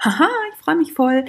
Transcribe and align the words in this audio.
Haha, 0.00 0.28
ich 0.52 0.58
freue 0.62 0.76
mich 0.76 0.92
voll. 0.92 1.24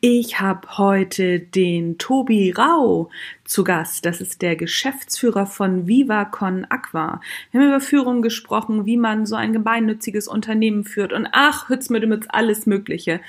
Ich 0.00 0.38
habe 0.38 0.78
heute 0.78 1.40
den 1.40 1.98
Tobi 1.98 2.52
Rau 2.52 3.10
zu 3.42 3.64
Gast. 3.64 4.06
Das 4.06 4.20
ist 4.20 4.42
der 4.42 4.54
Geschäftsführer 4.54 5.44
von 5.44 5.88
Viva 5.88 6.30
Aqua. 6.70 7.20
Wir 7.50 7.60
haben 7.60 7.68
über 7.68 7.80
Führung 7.80 8.22
gesprochen, 8.22 8.86
wie 8.86 8.96
man 8.96 9.26
so 9.26 9.34
ein 9.34 9.52
gemeinnütziges 9.52 10.28
Unternehmen 10.28 10.84
führt 10.84 11.12
und 11.12 11.26
ach, 11.32 11.68
Hütz 11.68 11.90
mit 11.90 12.04
Hütz, 12.12 12.26
alles 12.28 12.64
Mögliche. 12.64 13.20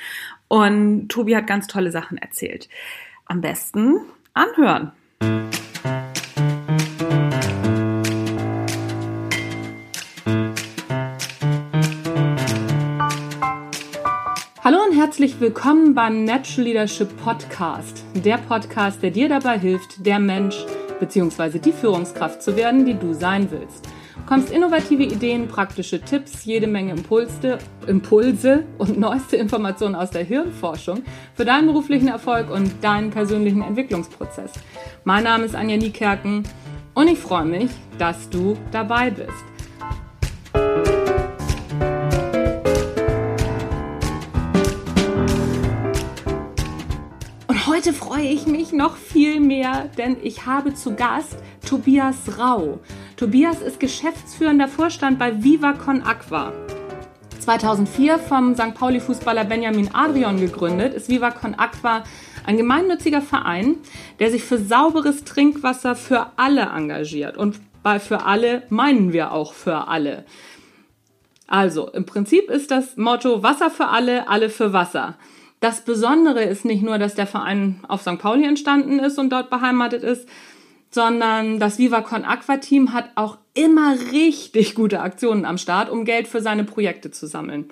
Und 0.47 1.09
Tobi 1.09 1.35
hat 1.35 1.47
ganz 1.47 1.65
tolle 1.65 1.91
Sachen 1.91 2.19
erzählt. 2.19 2.69
Am 3.25 3.41
besten 3.41 3.99
anhören. 4.35 4.91
Herzlich 15.13 15.39
willkommen 15.39 15.93
beim 15.93 16.23
Natural 16.23 16.63
Leadership 16.63 17.07
Podcast. 17.23 18.03
Der 18.15 18.39
Podcast, 18.39 19.03
der 19.03 19.11
dir 19.11 19.29
dabei 19.29 19.59
hilft, 19.59 20.03
der 20.03 20.17
Mensch 20.17 20.65
bzw. 20.99 21.59
die 21.59 21.71
Führungskraft 21.71 22.41
zu 22.41 22.55
werden, 22.55 22.83
die 22.83 22.95
du 22.95 23.13
sein 23.13 23.47
willst. 23.51 23.85
Du 23.85 24.21
bekommst 24.21 24.51
innovative 24.51 25.03
Ideen, 25.03 25.47
praktische 25.47 26.01
Tipps, 26.01 26.45
jede 26.45 26.65
Menge 26.65 26.93
Impulse, 26.93 27.59
Impulse 27.85 28.63
und 28.79 28.97
neueste 28.97 29.37
Informationen 29.37 29.93
aus 29.93 30.09
der 30.09 30.23
Hirnforschung 30.23 31.03
für 31.35 31.45
deinen 31.45 31.67
beruflichen 31.67 32.07
Erfolg 32.07 32.49
und 32.49 32.83
deinen 32.83 33.11
persönlichen 33.11 33.61
Entwicklungsprozess. 33.61 34.53
Mein 35.03 35.25
Name 35.25 35.45
ist 35.45 35.53
Anja 35.53 35.77
Niekerken 35.77 36.41
und 36.95 37.07
ich 37.07 37.19
freue 37.19 37.45
mich, 37.45 37.69
dass 37.99 38.31
du 38.31 38.57
dabei 38.71 39.11
bist. 39.11 39.52
Heute 47.83 47.97
freue 47.97 48.29
ich 48.29 48.47
mich 48.47 48.71
noch 48.71 48.95
viel 48.95 49.41
mehr, 49.41 49.89
denn 49.97 50.15
ich 50.23 50.45
habe 50.45 50.73
zu 50.73 50.95
Gast 50.95 51.35
Tobias 51.67 52.15
Rau. 52.39 52.79
Tobias 53.17 53.61
ist 53.61 53.81
geschäftsführender 53.81 54.69
Vorstand 54.69 55.19
bei 55.19 55.43
Viva 55.43 55.73
Con 55.73 56.01
Aqua. 56.01 56.53
2004 57.41 58.19
vom 58.19 58.55
St. 58.55 58.73
Pauli-Fußballer 58.73 59.43
Benjamin 59.43 59.89
Adrian 59.91 60.39
gegründet, 60.39 60.93
ist 60.93 61.09
Viva 61.09 61.31
Con 61.31 61.55
Aqua 61.55 62.05
ein 62.45 62.55
gemeinnütziger 62.55 63.21
Verein, 63.21 63.75
der 64.19 64.31
sich 64.31 64.45
für 64.45 64.59
sauberes 64.59 65.25
Trinkwasser 65.25 65.97
für 65.97 66.27
alle 66.37 66.61
engagiert. 66.61 67.35
Und 67.35 67.59
bei 67.83 67.99
für 67.99 68.25
alle 68.25 68.63
meinen 68.69 69.11
wir 69.11 69.33
auch 69.33 69.51
für 69.51 69.89
alle. 69.89 70.23
Also, 71.47 71.89
im 71.89 72.05
Prinzip 72.05 72.49
ist 72.49 72.71
das 72.71 72.95
Motto 72.95 73.43
Wasser 73.43 73.69
für 73.69 73.89
alle, 73.89 74.29
alle 74.29 74.49
für 74.49 74.71
Wasser. 74.71 75.17
Das 75.63 75.79
Besondere 75.79 76.43
ist 76.43 76.65
nicht 76.65 76.83
nur, 76.83 76.97
dass 76.97 77.15
der 77.15 77.25
Verein 77.25 77.79
auf 77.87 78.01
St. 78.01 78.19
Pauli 78.19 78.43
entstanden 78.45 78.99
ist 78.99 79.17
und 79.17 79.29
dort 79.29 79.49
beheimatet 79.49 80.03
ist, 80.03 80.27
sondern 80.89 81.57
das 81.57 81.77
Viva 81.77 82.01
Con 82.01 82.25
Aqua 82.25 82.57
Team 82.57 82.91
hat 82.91 83.11
auch 83.15 83.37
immer 83.53 83.95
richtig 84.11 84.75
gute 84.75 84.99
Aktionen 84.99 85.45
am 85.45 85.57
Start, 85.57 85.89
um 85.89 86.03
Geld 86.03 86.27
für 86.27 86.41
seine 86.41 86.65
Projekte 86.65 87.11
zu 87.11 87.27
sammeln. 87.27 87.69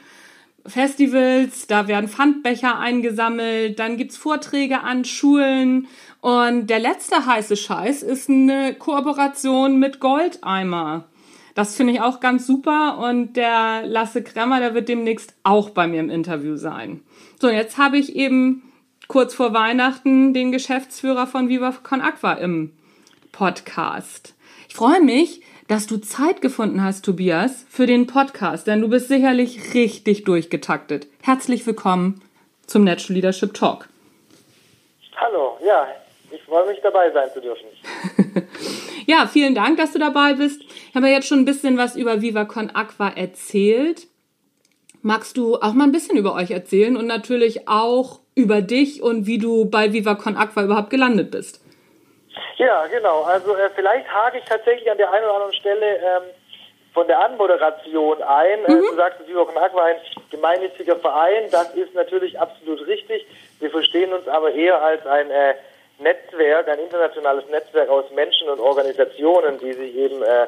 Festivals, 0.66 1.67
da 1.67 1.89
werden 1.89 2.08
Pfandbecher 2.08 2.80
eingesammelt, 2.80 3.78
dann 3.78 3.98
gibt's 3.98 4.16
Vorträge 4.16 4.80
an 4.83 5.03
Schulen 5.03 5.88
und 6.22 6.67
der 6.67 6.80
letzte 6.80 7.26
heiße 7.26 7.58
Scheiß 7.58 8.03
ist 8.03 8.30
eine 8.30 8.73
Kooperation 8.73 9.80
mit 9.80 10.00
Goldeimer. 10.00 11.09
Das 11.54 11.76
finde 11.76 11.94
ich 11.94 12.02
auch 12.02 12.20
ganz 12.20 12.48
super 12.48 12.98
und 13.00 13.34
der 13.34 13.84
Lasse 13.86 14.24
Kremmer, 14.24 14.60
der 14.60 14.74
wird 14.74 14.88
demnächst 14.88 15.34
auch 15.44 15.70
bei 15.70 15.88
mir 15.88 16.00
im 16.00 16.10
Interview 16.10 16.56
sein. 16.56 17.02
So, 17.40 17.50
jetzt 17.50 17.78
habe 17.78 17.98
ich 17.98 18.16
eben 18.16 18.64
kurz 19.08 19.34
vor 19.34 19.54
Weihnachten 19.54 20.34
den 20.34 20.52
Geschäftsführer 20.52 21.28
von 21.28 21.50
Viva 21.50 21.74
Con 21.84 22.02
Aqua 22.02 22.34
im 22.34 22.72
Podcast. 23.34 24.34
Ich 24.70 24.76
freue 24.76 25.02
mich, 25.02 25.42
dass 25.67 25.88
du 25.88 25.98
Zeit 25.98 26.42
gefunden 26.42 26.84
hast, 26.84 27.04
Tobias, 27.04 27.66
für 27.70 27.86
den 27.86 28.08
Podcast, 28.08 28.67
denn 28.67 28.82
du 28.82 28.90
bist 28.90 29.10
sicherlich 29.10 29.73
richtig 29.73 30.23
durchgetaktet. 30.23 31.08
Herzlich 31.22 31.66
willkommen 31.67 32.22
zum 32.67 32.86
Natural 32.86 33.16
Leadership 33.16 33.54
Talk. 33.54 33.90
Hallo, 35.17 35.58
ja, 35.66 35.88
ich 36.32 36.42
freue 36.44 36.67
mich 36.67 36.80
dabei 36.82 37.11
sein 37.11 37.30
zu 37.34 37.42
dürfen. 37.42 37.67
ja, 39.06 39.28
vielen 39.28 39.56
Dank, 39.56 39.78
dass 39.78 39.92
du 39.92 40.00
dabei 40.00 40.34
bist. 40.34 40.61
Ich 40.92 40.96
habe 40.98 41.08
jetzt 41.08 41.30
schon 41.30 41.40
ein 41.40 41.46
bisschen 41.46 41.78
was 41.78 41.96
über 41.96 42.22
Viva 42.22 42.44
Con 42.44 42.70
Aqua 42.70 43.14
erzählt. 43.16 44.08
Magst 45.02 45.38
du 45.38 45.56
auch 45.56 45.72
mal 45.72 45.86
ein 45.86 45.94
bisschen 45.94 46.18
über 46.18 46.36
euch 46.36 46.52
erzählen 46.52 46.98
und 46.98 47.08
natürlich 47.08 47.70
auch 47.70 48.20
über 48.36 48.62
dich 48.62 49.02
und 49.02 49.26
wie 49.26 49.38
du 49.38 49.70
bei 49.70 49.94
Viva 49.94 50.16
Con 50.16 50.36
Aqua 50.36 50.64
überhaupt 50.64 50.90
gelandet 50.90 51.32
bist? 51.32 51.62
Ja, 52.58 52.88
genau. 52.88 53.22
Also 53.22 53.56
äh, 53.56 53.70
vielleicht 53.74 54.06
hake 54.14 54.40
ich 54.40 54.44
tatsächlich 54.44 54.92
an 54.92 54.98
der 54.98 55.10
einen 55.14 55.24
oder 55.24 55.36
anderen 55.36 55.54
Stelle 55.54 55.96
ähm, 55.96 56.24
von 56.94 57.08
der 57.08 57.23
Anmoderation 57.23 58.22
ein. 58.22 58.66
Äh, 58.66 58.72
mhm. 58.73 58.82
du 58.90 58.96
sagst, 58.98 59.26
Viva 59.26 59.46
Con 59.46 59.58
Aqua 59.58 59.86
ein 59.86 59.96
gemeinnütziger 60.30 60.98
Verein. 60.98 61.44
Das 61.52 61.73
ist 61.73 61.96
natürlich 61.96 62.38
absolut 62.38 62.86
richtig. 62.86 63.26
Wir 63.62 63.70
verstehen 63.70 64.12
uns 64.12 64.28
aber 64.28 64.52
eher 64.52 64.82
als 64.82 65.08
ein 65.08 65.32
äh, 65.32 65.54
Netzwerk, 66.00 66.68
ein 66.68 66.80
internationales 66.80 67.48
Netzwerk 67.50 67.88
aus 67.88 68.12
Menschen 68.12 68.50
und 68.50 68.60
Organisationen, 68.60 69.58
die 69.60 69.72
sich 69.72 69.96
eben 69.96 70.22
äh, 70.22 70.48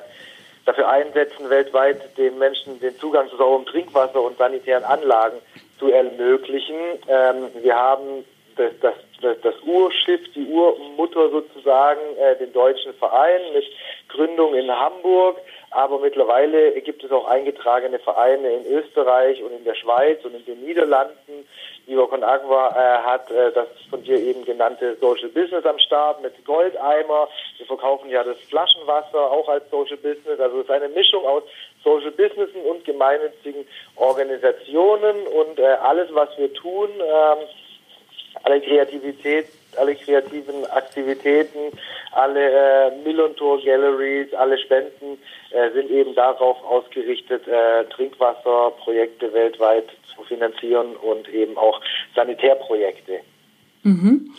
dafür 0.65 0.89
einsetzen, 0.89 1.49
weltweit 1.49 2.17
den 2.17 2.37
Menschen 2.37 2.79
den 2.79 2.97
Zugang 2.97 3.29
zu 3.29 3.37
sauberem 3.37 3.65
Trinkwasser 3.65 4.21
und 4.21 4.37
sanitären 4.37 4.83
Anlagen 4.83 5.37
zu 5.79 5.91
ermöglichen. 5.91 6.75
Ähm, 7.07 7.49
wir 7.61 7.75
haben 7.75 8.25
das, 8.55 8.71
das, 8.81 8.93
das, 9.21 9.37
das 9.41 9.55
Urschiff, 9.65 10.21
die 10.33 10.45
Urmutter 10.45 11.29
sozusagen, 11.29 12.01
äh, 12.17 12.37
den 12.37 12.53
deutschen 12.53 12.93
Verein 12.93 13.41
mit 13.53 13.65
Gründung 14.09 14.53
in 14.55 14.71
Hamburg. 14.71 15.37
Aber 15.73 15.97
mittlerweile 15.97 16.79
gibt 16.81 17.03
es 17.03 17.11
auch 17.11 17.25
eingetragene 17.25 17.97
Vereine 17.97 18.47
in 18.53 18.65
Österreich 18.67 19.41
und 19.41 19.51
in 19.51 19.63
der 19.63 19.73
Schweiz 19.73 20.23
und 20.23 20.35
in 20.35 20.45
den 20.45 20.63
Niederlanden. 20.63 21.47
Viva 21.87 22.05
Con 22.05 22.23
Agua 22.23 22.69
äh, 22.69 23.03
hat 23.03 23.31
äh, 23.31 23.51
das 23.51 23.67
von 23.89 24.03
dir 24.03 24.17
eben 24.17 24.45
genannte 24.45 24.95
Social 25.01 25.29
Business 25.29 25.65
am 25.65 25.79
Start 25.79 26.21
mit 26.21 26.45
Goldeimer. 26.45 27.27
Wir 27.57 27.65
verkaufen 27.65 28.09
ja 28.11 28.23
das 28.23 28.37
Flaschenwasser 28.41 29.31
auch 29.31 29.49
als 29.49 29.67
Social 29.71 29.97
Business. 29.97 30.39
Also 30.39 30.59
es 30.59 30.65
ist 30.65 30.71
eine 30.71 30.89
Mischung 30.89 31.25
aus 31.25 31.43
Social 31.83 32.11
Businessen 32.11 32.61
und 32.61 32.85
gemeinnützigen 32.85 33.65
Organisationen 33.95 35.25
und 35.27 35.57
äh, 35.57 35.65
alles, 35.65 36.07
was 36.13 36.29
wir 36.37 36.53
tun, 36.53 36.89
ähm, 36.99 37.47
alle 38.43 38.61
Kreativität, 38.61 39.47
alle 39.77 39.95
kreativen 39.95 40.65
Aktivitäten, 40.71 41.71
alle 42.11 42.49
äh, 42.49 42.91
Millon-Tour 43.03 43.61
Galleries, 43.63 44.33
alle 44.33 44.57
Spenden 44.57 45.17
äh, 45.51 45.71
sind 45.71 45.89
eben 45.89 46.15
darauf 46.15 46.63
ausgerichtet, 46.63 47.47
äh, 47.47 47.85
Trinkwasserprojekte 47.85 49.33
weltweit 49.33 49.89
zu 50.15 50.23
finanzieren 50.23 50.95
und 50.95 51.27
eben 51.29 51.57
auch 51.57 51.81
Sanitärprojekte. 52.15 53.19
Mhm. 53.83 54.33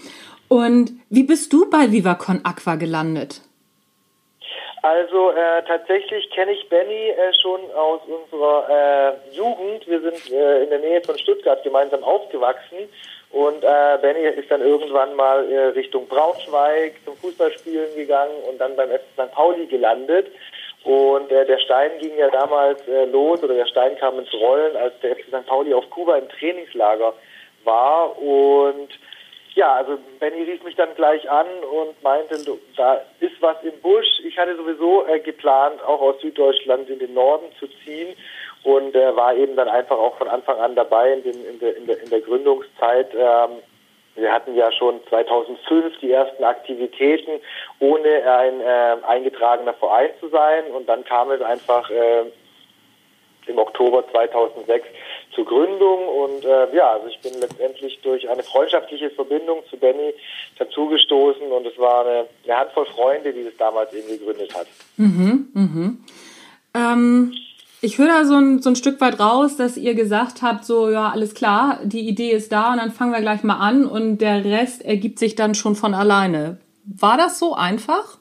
Und 0.49 0.93
wie 1.11 1.25
bist 1.25 1.53
du 1.53 1.69
bei 1.71 1.91
VivaCon 1.91 2.41
Aqua 2.45 2.77
gelandet? 2.77 3.41
Also 4.85 5.31
äh, 5.31 5.63
tatsächlich 5.67 6.29
kenne 6.31 6.53
ich 6.53 6.69
Benny 6.69 7.09
äh, 7.09 7.33
schon 7.41 7.61
aus 7.75 8.03
unserer 8.07 8.69
äh, 8.69 9.35
Jugend. 9.35 9.87
Wir 9.89 9.99
sind 10.03 10.31
äh, 10.31 10.65
in 10.65 10.69
der 10.69 10.81
Nähe 10.81 11.01
von 11.01 11.17
Stuttgart 11.19 11.63
gemeinsam 11.63 12.05
aufgewachsen 12.05 12.77
und 13.35 13.65
äh, 13.65 13.99
Benny 14.01 14.27
ist 14.29 14.49
dann 14.49 14.61
irgendwann 14.61 15.17
mal 15.17 15.51
äh, 15.51 15.65
Richtung 15.71 16.07
Braunschweig 16.07 16.95
zum 17.05 17.17
Fußballspielen 17.17 17.97
gegangen 17.97 18.37
und 18.49 18.59
dann 18.59 18.77
beim 18.77 18.91
FC 18.91 19.03
St. 19.15 19.33
Pauli 19.33 19.67
gelandet. 19.67 20.29
Und 20.85 21.33
äh, 21.33 21.45
der 21.45 21.59
Stein 21.59 21.91
ging 21.99 22.17
ja 22.17 22.31
damals 22.31 22.87
äh, 22.87 23.07
los 23.07 23.43
oder 23.43 23.55
der 23.55 23.67
Stein 23.67 23.99
kam 23.99 24.21
ins 24.21 24.33
Rollen, 24.35 24.77
als 24.77 24.95
der 25.01 25.17
FC 25.17 25.25
St. 25.27 25.47
Pauli 25.47 25.75
auf 25.75 25.91
Kuba 25.91 26.17
im 26.17 26.29
Trainingslager 26.29 27.13
war. 27.65 28.17
Und 28.21 28.91
ja, 29.57 29.75
also 29.75 29.99
Benny 30.21 30.45
rief 30.45 30.63
mich 30.63 30.77
dann 30.77 30.95
gleich 30.95 31.29
an 31.29 31.49
und 31.73 32.01
meinte, 32.05 32.39
da 32.77 33.01
ist 33.19 33.35
was 33.41 33.57
im 33.65 33.81
Busch. 33.81 34.21
Ich 34.25 34.39
hatte 34.39 34.55
sowieso 34.55 35.09
äh, 35.09 35.19
geplant, 35.19 35.83
auch 35.83 36.01
aus 36.01 36.21
Süddeutschland 36.21 36.89
in 36.89 37.01
den 37.01 37.15
Norden 37.15 37.47
zu 37.59 37.67
ziehen 37.85 38.15
und 38.65 38.95
äh, 38.95 39.15
war 39.15 39.35
eben 39.37 39.57
dann 39.57 39.69
einfach 39.69 39.99
auch 39.99 40.17
von 40.17 40.29
Anfang 40.29 40.59
an 40.59 40.75
dabei 40.75 41.13
in, 41.13 41.23
den, 41.23 41.45
in, 41.45 41.59
der, 41.61 41.77
in, 41.77 41.87
der, 41.87 42.03
in 42.03 42.11
der 42.11 42.21
Gründungszeit. 42.23 43.15
Ähm, 43.15 43.59
wir 44.17 44.33
hatten 44.33 44.55
ja 44.55 44.73
schon 44.73 45.01
2005 45.09 45.99
die 46.01 46.13
ersten 46.13 46.45
Aktivitäten, 46.45 47.41
ohne 47.79 48.09
ein 48.09 48.61
äh, 48.61 48.97
eingetragener 49.07 49.75
Verein 49.75 50.11
zu 50.21 50.29
sein. 50.29 50.65
Und 50.69 50.89
dann 50.89 51.05
kam 51.05 51.31
es 51.31 51.43
einfach 51.43 51.91
äh, 51.91 52.25
im 53.47 53.59
Oktober 53.59 54.09
2006 54.11 54.87
zur 55.35 55.45
Gründung. 55.45 56.09
Und 56.09 56.45
äh, 56.45 56.75
ja, 56.75 56.93
also 56.93 57.09
ich 57.09 57.21
bin 57.21 57.39
letztendlich 57.41 58.01
durch 58.03 58.29
eine 58.31 58.45
freundschaftliche 58.45 59.11
Verbindung 59.11 59.63
zu 59.69 59.77
Benny 59.77 60.15
dazugestoßen. 60.59 61.51
Und 61.51 61.67
es 61.67 61.77
war 61.77 62.07
eine, 62.07 62.29
eine 62.45 62.57
Handvoll 62.57 62.87
Freunde, 62.87 63.33
die 63.33 63.45
das 63.45 63.57
damals 63.59 63.93
eben 63.93 64.09
gegründet 64.09 64.55
hat. 64.55 64.69
Mhm, 64.97 65.49
mhm. 65.53 66.05
Ähm 66.75 67.35
Ich 67.85 67.99
höre 67.99 68.09
da 68.09 68.25
so 68.25 68.37
ein, 68.37 68.63
so 68.63 68.71
ein 68.71 68.77
Stück 68.77 68.99
weit 69.03 69.21
raus, 69.21 69.59
dass 69.59 69.77
ihr 69.77 69.95
gesagt 69.95 70.41
habt, 70.41 70.65
so, 70.65 70.91
ja, 70.91 71.11
alles 71.11 71.35
klar, 71.35 71.81
die 71.83 72.09
Idee 72.09 72.31
ist 72.31 72.51
da 72.51 72.73
und 72.73 72.79
dann 72.79 72.91
fangen 72.91 73.13
wir 73.13 73.21
gleich 73.21 73.43
mal 73.43 73.59
an 73.59 73.85
und 73.85 74.23
der 74.23 74.43
Rest 74.43 74.83
ergibt 74.83 75.19
sich 75.19 75.35
dann 75.35 75.55
schon 75.55 75.75
von 75.75 75.93
alleine. 75.93 76.57
War 76.87 77.19
das 77.19 77.39
so 77.39 77.53
einfach? 77.53 78.17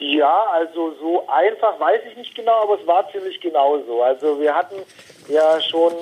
Ja, 0.00 0.44
also 0.50 0.92
so 1.00 1.24
einfach 1.28 1.78
weiß 1.78 2.00
ich 2.10 2.16
nicht 2.16 2.34
genau, 2.34 2.62
aber 2.64 2.80
es 2.80 2.86
war 2.88 3.08
ziemlich 3.12 3.40
genauso. 3.40 4.02
Also 4.02 4.40
wir 4.40 4.56
hatten 4.56 4.82
ja 5.28 5.60
schon 5.60 5.92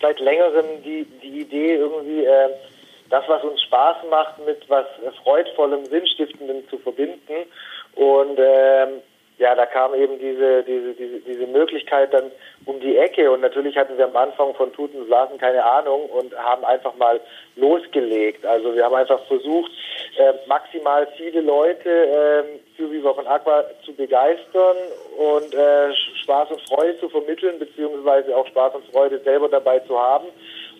seit 0.00 0.18
längerem 0.18 0.82
die, 0.84 1.06
die 1.22 1.42
Idee 1.42 1.76
irgendwie, 1.76 2.24
äh, 2.24 2.48
das, 3.08 3.22
was 3.28 3.44
uns 3.44 3.62
Spaß 3.62 3.98
macht, 4.10 4.44
mit 4.44 4.68
was 4.68 4.86
Freudvollem, 5.22 5.84
Sinnstiftendem 5.84 6.68
zu 6.68 6.78
verbinden. 6.78 7.46
Und 7.94 8.36
ähm, 8.38 9.02
ja, 9.38 9.54
da 9.54 9.66
kam 9.66 9.94
eben 9.94 10.18
diese, 10.18 10.62
diese, 10.62 10.94
diese, 10.94 11.20
diese 11.20 11.46
Möglichkeit 11.46 12.12
dann 12.12 12.30
um 12.66 12.78
die 12.80 12.96
Ecke 12.96 13.30
und 13.30 13.40
natürlich 13.40 13.76
hatten 13.76 13.96
wir 13.96 14.04
am 14.04 14.16
Anfang 14.16 14.54
von 14.54 14.72
Tuten 14.72 15.00
und 15.00 15.06
Blasen 15.06 15.38
keine 15.38 15.64
Ahnung 15.64 16.08
und 16.10 16.36
haben 16.36 16.64
einfach 16.64 16.94
mal 16.96 17.20
losgelegt. 17.56 18.44
Also 18.44 18.74
wir 18.74 18.84
haben 18.84 18.94
einfach 18.94 19.20
versucht, 19.26 19.72
äh, 20.18 20.32
maximal 20.46 21.08
viele 21.16 21.40
Leute 21.40 21.88
äh, 21.88 22.76
für 22.76 22.90
Viva 22.90 23.14
von 23.14 23.26
Aqua 23.26 23.64
zu 23.84 23.94
begeistern 23.94 24.76
und 25.16 25.54
äh, 25.54 25.94
Spaß 26.22 26.50
und 26.50 26.60
Freude 26.68 26.98
zu 27.00 27.08
vermitteln, 27.08 27.58
beziehungsweise 27.58 28.36
auch 28.36 28.46
Spaß 28.46 28.74
und 28.74 28.84
Freude 28.92 29.18
selber 29.20 29.48
dabei 29.48 29.80
zu 29.80 29.98
haben. 29.98 30.28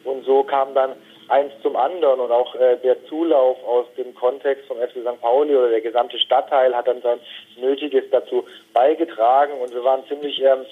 Und 0.04 0.24
so 0.24 0.42
kam 0.42 0.74
dann 0.74 0.92
eins 1.32 1.52
zum 1.62 1.76
anderen 1.76 2.20
und 2.20 2.30
auch 2.30 2.54
äh, 2.54 2.76
der 2.76 3.02
Zulauf 3.06 3.56
aus 3.64 3.86
dem 3.96 4.14
Kontext 4.14 4.66
vom 4.66 4.76
FC 4.76 5.00
St. 5.00 5.20
Pauli 5.20 5.56
oder 5.56 5.70
der 5.70 5.80
gesamte 5.80 6.18
Stadtteil 6.18 6.76
hat 6.76 6.86
dann 6.86 7.00
sein 7.00 7.18
Nötiges 7.56 8.04
dazu 8.10 8.44
beigetragen 8.74 9.54
und 9.60 9.72
wir 9.74 9.82
waren 9.82 10.06
ziemlich 10.06 10.40
ähm, 10.42 10.66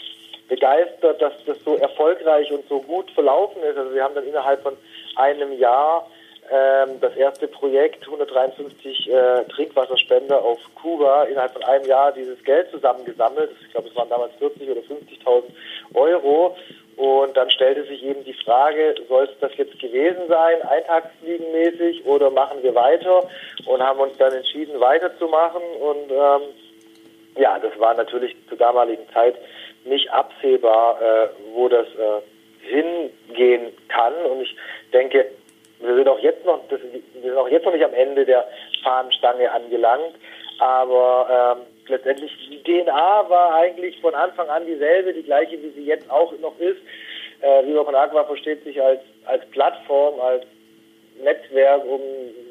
begeistert, 0.48 1.22
dass 1.22 1.32
das 1.46 1.58
so 1.64 1.76
erfolgreich 1.76 2.52
und 2.52 2.68
so 2.68 2.80
gut 2.80 3.10
verlaufen 3.12 3.62
ist. 3.62 3.78
Also 3.78 3.94
wir 3.94 4.04
haben 4.04 4.14
dann 4.14 4.26
innerhalb 4.26 4.62
von 4.62 4.76
einem 5.16 5.58
Jahr 5.58 6.06
ähm, 6.50 7.00
das 7.00 7.16
erste 7.16 7.48
Projekt 7.48 8.04
153 8.04 9.08
äh, 9.08 9.44
Trinkwasserspender 9.44 10.42
auf 10.44 10.58
Kuba 10.74 11.24
innerhalb 11.24 11.52
von 11.52 11.62
einem 11.64 11.86
Jahr 11.86 12.12
dieses 12.12 12.42
Geld 12.44 12.70
zusammengesammelt. 12.70 13.50
Ich 13.64 13.70
glaube, 13.72 13.88
es 13.88 13.96
waren 13.96 14.10
damals 14.10 14.34
40 14.34 14.68
oder 14.68 14.80
50.000 14.80 15.44
Euro 15.94 16.56
und 17.00 17.34
dann 17.34 17.48
stellte 17.48 17.84
sich 17.84 18.04
eben 18.04 18.24
die 18.24 18.34
Frage, 18.34 18.94
soll 19.08 19.24
es 19.24 19.30
das 19.40 19.56
jetzt 19.56 19.78
gewesen 19.78 20.28
sein, 20.28 20.60
eintagsfliegenmäßig, 20.60 22.04
oder 22.04 22.28
machen 22.28 22.62
wir 22.62 22.74
weiter? 22.74 23.26
Und 23.64 23.82
haben 23.82 24.00
uns 24.00 24.18
dann 24.18 24.34
entschieden, 24.34 24.78
weiterzumachen. 24.78 25.62
Und 25.80 26.10
ähm, 26.10 26.42
ja, 27.36 27.58
das 27.58 27.78
war 27.80 27.94
natürlich 27.94 28.36
zur 28.50 28.58
damaligen 28.58 29.08
Zeit 29.14 29.34
nicht 29.86 30.12
absehbar, 30.12 31.00
äh, 31.00 31.28
wo 31.54 31.70
das 31.70 31.86
äh, 31.86 32.68
hingehen 32.68 33.72
kann. 33.88 34.12
Und 34.30 34.42
ich 34.42 34.54
denke, 34.92 35.24
wir 35.78 35.94
sind 35.94 36.06
auch 36.06 36.18
jetzt 36.18 36.44
noch, 36.44 36.60
das, 36.68 36.80
wir 36.82 37.30
sind 37.30 37.38
auch 37.38 37.48
jetzt 37.48 37.64
noch 37.64 37.72
nicht 37.72 37.84
am 37.84 37.94
Ende 37.94 38.26
der 38.26 38.46
Fahnenstange 38.84 39.50
angelangt, 39.50 40.16
aber 40.58 41.56
ähm, 41.56 41.66
letztendlich 41.90 42.32
die 42.50 42.62
DNA 42.62 43.28
war 43.28 43.54
eigentlich 43.54 44.00
von 44.00 44.14
Anfang 44.14 44.48
an 44.48 44.66
dieselbe, 44.66 45.12
die 45.12 45.22
gleiche, 45.22 45.60
wie 45.62 45.70
sie 45.70 45.86
jetzt 45.86 46.10
auch 46.10 46.32
noch 46.40 46.58
ist. 46.58 46.78
Äh, 47.40 47.66
Viva 47.66 47.84
von 47.84 47.94
Aqua 47.94 48.24
versteht 48.24 48.64
sich 48.64 48.80
als, 48.80 49.00
als 49.26 49.44
Plattform, 49.50 50.20
als 50.20 50.44
Netzwerk, 51.22 51.84
um 51.84 52.00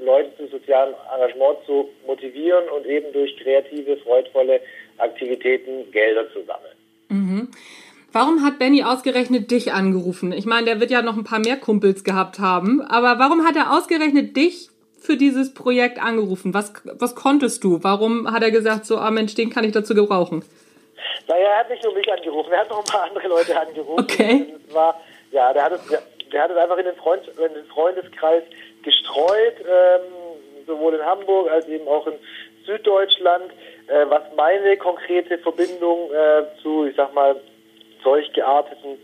Leute 0.04 0.36
zu 0.38 0.48
sozialem 0.48 0.94
Engagement 1.14 1.58
zu 1.66 1.90
motivieren 2.06 2.70
und 2.70 2.86
eben 2.86 3.12
durch 3.14 3.36
kreative, 3.38 3.98
freudvolle 3.98 4.62
Aktivitäten 4.98 5.92
Gelder 5.92 6.32
zu 6.32 6.44
sammeln. 6.44 6.76
Mhm. 7.10 7.48
Warum 8.12 8.44
hat 8.44 8.58
Benny 8.58 8.84
ausgerechnet 8.84 9.52
dich 9.52 9.72
angerufen? 9.72 10.32
Ich 10.32 10.46
meine, 10.46 10.66
der 10.66 10.80
wird 10.80 10.90
ja 10.90 11.02
noch 11.02 11.16
ein 11.16 11.24
paar 11.24 11.40
mehr 11.40 11.58
Kumpels 11.58 12.04
gehabt 12.04 12.40
haben, 12.40 12.82
aber 12.82 13.20
warum 13.20 13.46
hat 13.46 13.56
er 13.56 13.72
ausgerechnet 13.72 14.36
dich 14.36 14.70
für 15.10 15.18
dieses 15.18 15.56
Projekt 15.56 16.00
angerufen? 16.00 16.54
Was, 16.54 16.72
was 17.00 17.16
konntest 17.16 17.64
du? 17.64 17.84
Warum 17.84 18.32
hat 18.32 18.44
er 18.44 18.52
gesagt, 18.52 18.86
so, 18.86 18.98
ah 18.98 19.10
Mensch, 19.10 19.34
den 19.34 19.50
kann 19.50 19.64
ich 19.64 19.72
dazu 19.72 19.96
gebrauchen? 19.96 20.46
Naja, 21.28 21.48
er 21.48 21.60
hat 21.62 21.70
nicht 21.72 21.84
nur 21.84 21.96
mich 21.96 22.12
angerufen, 22.12 22.52
er 22.52 22.60
hat 22.60 22.70
noch 22.70 22.78
ein 22.78 22.92
paar 22.92 23.04
andere 23.06 23.28
Leute 23.28 23.60
angerufen. 23.60 24.04
Okay. 24.04 24.54
Es 24.68 24.74
war, 24.74 25.02
ja, 25.32 25.52
der 25.52 25.64
hat 25.64 25.72
es, 25.72 25.82
der 26.32 26.44
hat 26.44 26.52
es 26.52 26.58
einfach 26.58 26.78
in 26.78 26.86
den, 26.86 26.96
Freund, 26.96 27.28
in 27.28 27.54
den 27.56 27.66
Freundeskreis 27.66 28.44
gestreut, 28.84 29.56
ähm, 29.62 30.02
sowohl 30.68 30.94
in 30.94 31.04
Hamburg 31.04 31.50
als 31.50 31.68
eben 31.68 31.88
auch 31.88 32.06
in 32.06 32.14
Süddeutschland, 32.68 33.52
äh, 33.88 34.06
was 34.10 34.22
meine 34.38 34.78
konkrete 34.78 35.40
Verbindung 35.40 36.12
äh, 36.12 36.44
zu, 36.62 36.86
ich 36.86 36.96
sag 36.96 37.16
mal, 37.16 37.36
solch 38.04 38.32
gearteten 38.34 39.00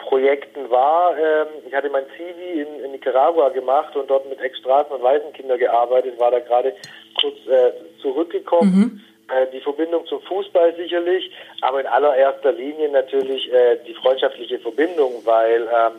Projekten 0.00 0.70
war. 0.70 1.16
Ähm, 1.16 1.48
ich 1.66 1.74
hatte 1.74 1.90
mein 1.90 2.04
Zivi 2.16 2.60
in, 2.60 2.84
in, 2.84 2.92
Nicaragua 2.92 3.50
gemacht 3.50 3.94
und 3.96 4.08
dort 4.10 4.28
mit 4.28 4.40
Ex-Straßen- 4.40 4.90
und 4.90 5.02
Waisenkinder 5.02 5.58
gearbeitet, 5.58 6.18
war 6.18 6.30
da 6.30 6.40
gerade 6.40 6.74
kurz 7.20 7.36
äh, 7.46 7.72
zurückgekommen. 8.00 8.72
Mhm. 8.72 9.00
Äh, 9.28 9.46
die 9.52 9.60
Verbindung 9.60 10.06
zum 10.06 10.20
Fußball 10.22 10.74
sicherlich, 10.76 11.30
aber 11.60 11.80
in 11.80 11.86
allererster 11.86 12.52
Linie 12.52 12.88
natürlich 12.88 13.52
äh, 13.52 13.78
die 13.86 13.94
freundschaftliche 13.94 14.58
Verbindung, 14.58 15.22
weil 15.24 15.62
ähm, 15.62 15.92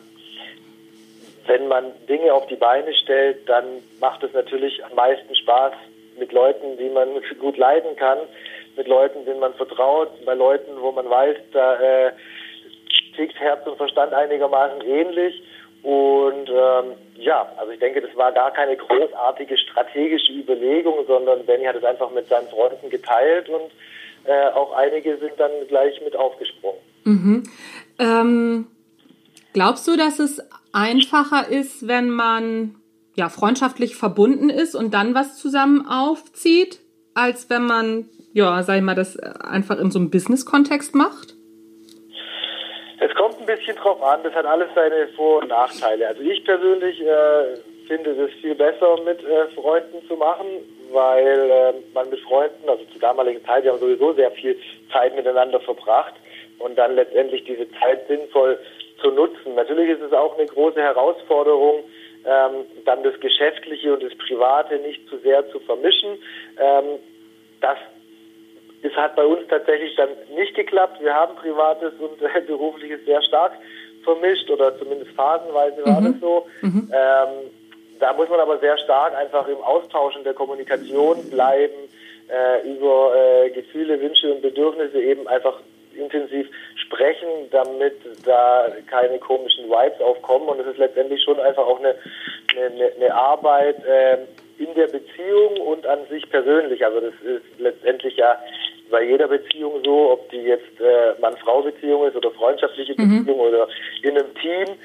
wenn 1.47 1.67
man 1.67 1.91
Dinge 2.07 2.33
auf 2.33 2.47
die 2.47 2.55
Beine 2.55 2.93
stellt, 2.93 3.47
dann 3.47 3.65
macht 3.99 4.23
es 4.23 4.33
natürlich 4.33 4.83
am 4.83 4.95
meisten 4.95 5.35
Spaß 5.35 5.73
mit 6.17 6.31
Leuten, 6.31 6.77
die 6.77 6.89
man 6.89 7.09
gut 7.39 7.57
leiden 7.57 7.95
kann, 7.95 8.19
mit 8.75 8.87
Leuten, 8.87 9.25
denen 9.25 9.39
man 9.39 9.53
vertraut, 9.53 10.09
bei 10.25 10.33
Leuten, 10.33 10.71
wo 10.79 10.91
man 10.91 11.09
weiß, 11.09 11.37
da 11.51 11.79
äh, 11.79 12.11
tickt 13.15 13.39
Herz 13.39 13.65
und 13.67 13.77
Verstand 13.77 14.13
einigermaßen 14.13 14.81
ähnlich. 14.81 15.41
Und 15.83 16.49
ähm, 16.49 16.95
ja, 17.15 17.51
also 17.57 17.71
ich 17.71 17.79
denke, 17.79 18.01
das 18.01 18.15
war 18.15 18.31
gar 18.31 18.51
keine 18.51 18.77
großartige 18.77 19.57
strategische 19.57 20.31
Überlegung, 20.33 21.05
sondern 21.07 21.45
Benny 21.45 21.65
hat 21.65 21.75
es 21.75 21.83
einfach 21.83 22.11
mit 22.11 22.27
seinen 22.27 22.47
Freunden 22.49 22.89
geteilt 22.89 23.49
und 23.49 23.71
äh, 24.25 24.49
auch 24.53 24.73
einige 24.73 25.17
sind 25.17 25.33
dann 25.37 25.51
gleich 25.67 25.99
mit 26.03 26.15
aufgesprungen. 26.15 26.79
Mhm. 27.03 27.43
Ähm, 27.97 28.67
glaubst 29.53 29.87
du, 29.87 29.97
dass 29.97 30.19
es 30.19 30.39
einfacher 30.71 31.49
ist, 31.49 31.87
wenn 31.87 32.11
man 32.11 32.75
ja 33.15 33.29
freundschaftlich 33.29 33.95
verbunden 33.95 34.51
ist 34.51 34.75
und 34.75 34.93
dann 34.93 35.15
was 35.15 35.37
zusammen 35.37 35.87
aufzieht, 35.87 36.79
als 37.15 37.49
wenn 37.49 37.63
man 37.63 38.07
ja, 38.33 38.63
sag 38.63 38.77
ich 38.77 38.83
mal, 38.83 38.95
das 38.95 39.17
einfach 39.19 39.77
in 39.79 39.91
so 39.91 39.99
einem 39.99 40.09
Business-Kontext 40.09 40.95
macht? 40.95 41.35
Es 43.03 43.11
kommt 43.15 43.39
ein 43.39 43.47
bisschen 43.47 43.75
drauf 43.77 43.99
an, 44.03 44.21
das 44.21 44.31
hat 44.35 44.45
alles 44.45 44.67
seine 44.75 45.07
Vor- 45.15 45.41
und 45.41 45.47
Nachteile. 45.47 46.07
Also 46.07 46.21
ich 46.21 46.45
persönlich 46.45 47.01
äh, 47.01 47.57
finde 47.87 48.11
es 48.11 48.31
viel 48.41 48.53
besser 48.53 48.95
mit 49.03 49.23
äh, 49.25 49.47
Freunden 49.55 50.07
zu 50.07 50.15
machen, 50.17 50.45
weil 50.91 51.49
äh, 51.49 51.73
man 51.95 52.11
mit 52.11 52.19
Freunden, 52.19 52.69
also 52.69 52.83
zur 52.91 53.01
damaligen 53.01 53.43
Zeit, 53.43 53.63
wir 53.63 53.71
haben 53.71 53.79
sowieso 53.79 54.13
sehr 54.13 54.29
viel 54.29 54.55
Zeit 54.93 55.15
miteinander 55.15 55.59
verbracht 55.61 56.13
und 56.59 56.77
dann 56.77 56.93
letztendlich 56.93 57.43
diese 57.45 57.67
Zeit 57.79 58.07
sinnvoll 58.07 58.59
zu 59.01 59.09
nutzen. 59.09 59.55
Natürlich 59.55 59.97
ist 59.97 60.01
es 60.03 60.13
auch 60.13 60.37
eine 60.37 60.45
große 60.45 60.79
Herausforderung, 60.79 61.83
ähm, 62.23 62.67
dann 62.85 63.01
das 63.01 63.19
Geschäftliche 63.19 63.95
und 63.95 64.03
das 64.03 64.13
Private 64.15 64.75
nicht 64.75 65.09
zu 65.09 65.17
sehr 65.17 65.49
zu 65.49 65.59
vermischen. 65.61 66.21
Ähm, 66.59 66.99
das 67.61 67.79
es 68.83 68.93
hat 68.95 69.15
bei 69.15 69.25
uns 69.25 69.47
tatsächlich 69.47 69.95
dann 69.95 70.09
nicht 70.35 70.55
geklappt. 70.55 71.01
Wir 71.01 71.13
haben 71.13 71.35
Privates 71.35 71.93
und 71.99 72.21
äh, 72.21 72.41
Berufliches 72.41 73.05
sehr 73.05 73.21
stark 73.23 73.53
vermischt 74.03 74.49
oder 74.49 74.77
zumindest 74.77 75.11
phasenweise 75.11 75.85
war 75.85 76.01
mhm. 76.01 76.05
das 76.05 76.21
so. 76.21 76.47
Mhm. 76.61 76.91
Ähm, 76.93 77.29
da 77.99 78.13
muss 78.13 78.29
man 78.29 78.39
aber 78.39 78.57
sehr 78.59 78.77
stark 78.79 79.15
einfach 79.15 79.47
im 79.47 79.61
Austausch 79.61 80.15
und 80.15 80.25
der 80.25 80.33
Kommunikation 80.33 81.29
bleiben, 81.29 81.73
äh, 82.29 82.67
über 82.67 83.13
äh, 83.15 83.49
Gefühle, 83.51 84.01
Wünsche 84.01 84.33
und 84.33 84.41
Bedürfnisse 84.41 84.99
eben 84.99 85.27
einfach 85.27 85.59
intensiv 85.93 86.47
sprechen, 86.75 87.27
damit 87.51 87.97
da 88.25 88.67
keine 88.89 89.19
komischen 89.19 89.65
Vibes 89.69 90.01
aufkommen. 90.01 90.47
Und 90.47 90.61
es 90.61 90.67
ist 90.67 90.77
letztendlich 90.77 91.21
schon 91.23 91.39
einfach 91.39 91.65
auch 91.65 91.79
eine, 91.79 91.95
eine, 92.55 92.91
eine 92.95 93.13
Arbeit 93.13 93.83
äh, 93.85 94.17
in 94.57 94.73
der 94.75 94.87
Beziehung 94.87 95.57
und 95.59 95.85
an 95.85 95.99
sich 96.09 96.29
persönlich. 96.29 96.85
Also 96.85 97.01
das 97.01 97.13
ist 97.23 97.59
letztendlich 97.59 98.15
ja 98.15 98.37
bei 98.91 99.03
jeder 99.03 99.27
Beziehung 99.27 99.81
so, 99.83 100.11
ob 100.11 100.29
die 100.29 100.41
jetzt 100.41 100.79
äh, 100.79 101.19
Mann-Frau-Beziehung 101.19 102.07
ist 102.07 102.15
oder 102.15 102.31
freundschaftliche 102.31 102.93
mhm. 102.97 103.19
Beziehung 103.19 103.39
oder 103.39 103.67
in 104.03 104.17
einem 104.17 104.33
Team, 104.35 104.75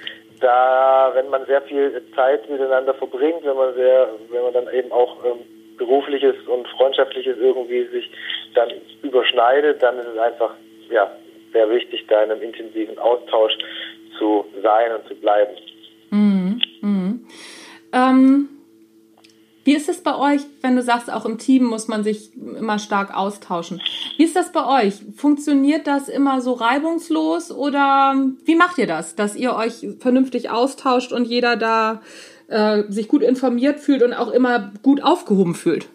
da, 0.41 1.13
wenn 1.15 1.29
man 1.29 1.47
sehr 1.47 1.63
viel 1.63 2.03
Zeit 2.15 2.49
miteinander 2.49 2.95
verbringt, 2.95 3.45
wenn 3.45 3.57
man 3.57 3.75
sehr, 3.75 4.09
wenn 4.31 4.43
man 4.43 4.53
dann 4.53 4.73
eben 4.73 4.93
auch 4.93 5.25
ähm, 5.25 5.39
berufliches 5.77 6.37
und 6.47 6.67
freundschaftliches 6.69 7.37
irgendwie 7.39 7.87
sich 7.89 8.11
dann 8.55 8.71
überschneidet, 9.03 9.83
dann 9.83 9.99
ist 9.99 10.09
es 10.09 10.19
einfach, 10.19 10.55
ja, 10.91 11.11
sehr 11.53 11.71
wichtig, 11.71 12.07
da 12.09 12.23
in 12.23 12.31
einem 12.31 12.43
intensiven 12.43 12.99
Austausch 12.99 13.53
zu 14.19 14.45
sein 14.63 14.93
und 14.93 15.07
zu 15.09 15.15
bleiben. 15.15 15.53
Mhm. 16.11 16.61
Mhm. 16.81 17.27
Ähm 17.93 18.56
Wie 19.67 19.75
ist 19.75 19.89
es 19.89 20.01
bei 20.01 20.17
euch, 20.17 20.43
wenn 20.63 20.77
du 20.77 20.83
sagst, 20.83 21.13
auch 21.13 21.25
im 21.25 21.39
Team 21.39 21.65
muss 21.65 21.89
man 21.89 22.05
sich 22.05 22.31
immer 22.37 22.79
stark 22.79 23.13
austauschen? 23.13 23.83
Wie 24.17 24.23
ist 24.23 24.37
das 24.37 24.53
bei 24.53 24.85
euch? 24.85 24.95
Funktioniert 25.17 25.89
das 25.89 26.09
immer 26.09 26.41
so 26.41 26.53
reibungslos 26.53 27.51
oder 27.51 28.15
wie 28.45 28.55
macht 28.55 28.79
ihr 28.79 28.87
das, 28.87 29.17
dass 29.17 29.35
ihr 29.35 29.57
euch 29.57 29.85
vernünftig 29.99 30.51
austauscht 30.51 31.13
und 31.13 31.25
jeder 31.25 31.57
da 31.57 32.01
äh, 32.49 32.85
sich 32.89 33.09
gut 33.09 33.25
informiert 33.25 33.81
fühlt 33.81 34.05
und 34.05 34.15
auch 34.15 34.31
immer 34.31 34.71
gut 34.85 35.03
aufgehoben 35.03 35.57
fühlt? 35.57 35.89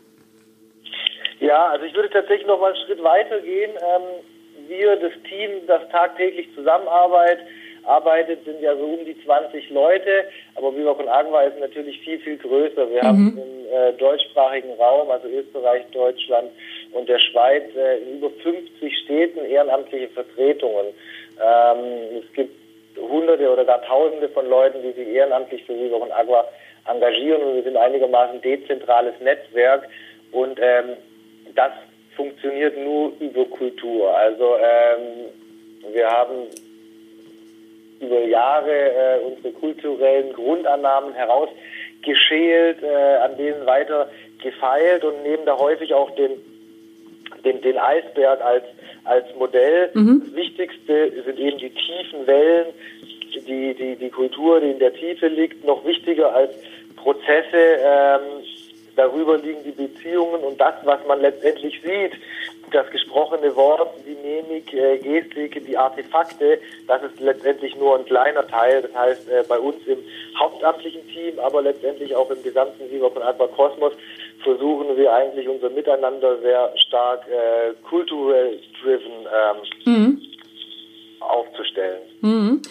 Ja, 1.39 1.67
also 1.67 1.85
ich 1.85 1.95
würde 1.95 2.09
tatsächlich 2.09 2.47
noch 2.47 2.59
mal 2.59 2.73
einen 2.73 2.85
Schritt 2.85 3.01
weiter 3.01 3.39
gehen. 3.39 3.71
Ähm, 3.71 4.67
wir, 4.67 4.97
das 4.97 5.13
Team, 5.29 5.65
das 5.67 5.87
tagtäglich 5.93 6.49
zusammenarbeitet, 6.55 7.47
arbeitet, 7.83 8.43
sind 8.45 8.61
ja 8.61 8.75
so 8.75 8.83
um 8.83 9.05
die 9.05 9.17
20 9.23 9.69
Leute, 9.69 10.25
aber 10.55 10.75
Viva 10.75 10.93
con 10.93 11.07
Agua 11.07 11.43
ist 11.43 11.59
natürlich 11.59 11.99
viel, 12.01 12.19
viel 12.19 12.37
größer. 12.37 12.89
Wir 12.89 13.03
mhm. 13.03 13.07
haben 13.07 13.60
äh, 13.71 13.93
deutschsprachigen 13.93 14.73
Raum, 14.79 15.09
also 15.09 15.27
Österreich, 15.27 15.83
Deutschland 15.91 16.51
und 16.93 17.07
der 17.07 17.19
Schweiz, 17.19 17.63
äh, 17.75 17.97
in 17.99 18.17
über 18.17 18.29
50 18.29 18.97
Städten 19.03 19.45
ehrenamtliche 19.45 20.09
Vertretungen. 20.09 20.87
Ähm, 21.41 22.23
es 22.23 22.33
gibt 22.33 22.55
Hunderte 22.97 23.49
oder 23.49 23.65
gar 23.65 23.81
Tausende 23.83 24.29
von 24.29 24.49
Leuten, 24.49 24.81
die 24.81 24.91
sich 24.91 25.07
ehrenamtlich 25.07 25.63
für 25.65 25.75
Viva 25.75 25.99
con 25.99 26.11
Agua 26.11 26.47
engagieren 26.87 27.41
und 27.43 27.55
wir 27.55 27.63
sind 27.63 27.77
einigermaßen 27.77 28.41
dezentrales 28.41 29.13
Netzwerk 29.21 29.87
und 30.31 30.59
ähm, 30.61 30.97
das 31.55 31.71
funktioniert 32.15 32.77
nur 32.77 33.13
über 33.19 33.45
Kultur. 33.45 34.15
Also 34.15 34.55
ähm, 34.57 35.93
wir 35.93 36.07
haben 36.07 36.47
über 37.99 38.21
Jahre 38.21 38.71
äh, 38.71 39.19
unsere 39.19 39.53
kulturellen 39.53 40.33
Grundannahmen 40.33 41.13
herausgeschält, 42.01 42.83
äh, 42.83 43.15
an 43.23 43.37
denen 43.37 43.65
weiter 43.65 44.09
gefeilt 44.41 45.03
und 45.03 45.23
nehmen 45.23 45.45
da 45.45 45.57
häufig 45.57 45.93
auch 45.93 46.11
den, 46.15 46.31
den, 47.43 47.61
den 47.61 47.77
Eisberg 47.77 48.41
als, 48.41 48.63
als 49.03 49.25
Modell. 49.37 49.89
Mhm. 49.93 50.23
Das 50.25 50.35
Wichtigste 50.35 51.23
sind 51.23 51.39
eben 51.39 51.57
die 51.57 51.69
tiefen 51.69 52.27
Wellen, 52.27 52.67
die, 53.47 53.73
die, 53.73 53.95
die 53.95 54.09
Kultur, 54.09 54.59
die 54.59 54.71
in 54.71 54.79
der 54.79 54.93
Tiefe 54.93 55.27
liegt, 55.27 55.63
noch 55.63 55.85
wichtiger 55.85 56.33
als 56.33 56.51
Prozesse. 56.97 57.77
Ähm, 57.83 58.43
darüber 58.95 59.37
liegen 59.37 59.63
die 59.63 59.71
Beziehungen 59.71 60.43
und 60.43 60.59
das, 60.59 60.75
was 60.83 60.99
man 61.07 61.21
letztendlich 61.21 61.81
sieht, 61.81 62.13
das 62.71 62.89
gesprochene 62.89 63.55
Wort, 63.55 63.89
die 64.05 64.15
Mimik, 64.15 64.73
äh, 64.73 64.97
Gestik, 64.97 65.65
die 65.65 65.77
Artefakte, 65.77 66.59
das 66.87 67.03
ist 67.03 67.19
letztendlich 67.19 67.75
nur 67.75 67.97
ein 67.97 68.05
kleiner 68.05 68.47
Teil. 68.47 68.81
Das 68.81 68.93
heißt, 68.93 69.29
äh, 69.29 69.43
bei 69.47 69.59
uns 69.59 69.85
im 69.85 69.99
hauptamtlichen 70.39 71.07
Team, 71.07 71.39
aber 71.39 71.61
letztendlich 71.61 72.15
auch 72.15 72.29
im 72.31 72.41
gesamten 72.43 72.89
Viva 72.89 73.09
von 73.09 73.21
Aqua 73.21 73.47
Kosmos 73.47 73.93
versuchen 74.43 74.97
wir 74.97 75.13
eigentlich 75.13 75.47
unser 75.47 75.69
Miteinander 75.69 76.39
sehr 76.39 76.73
stark 76.87 77.27
äh, 77.27 77.73
kulturell 77.87 78.59
driven 78.81 79.27
ähm, 79.85 79.93
mhm. 79.93 80.21
aufzustellen. 81.19 82.01
Mhm. 82.21 82.61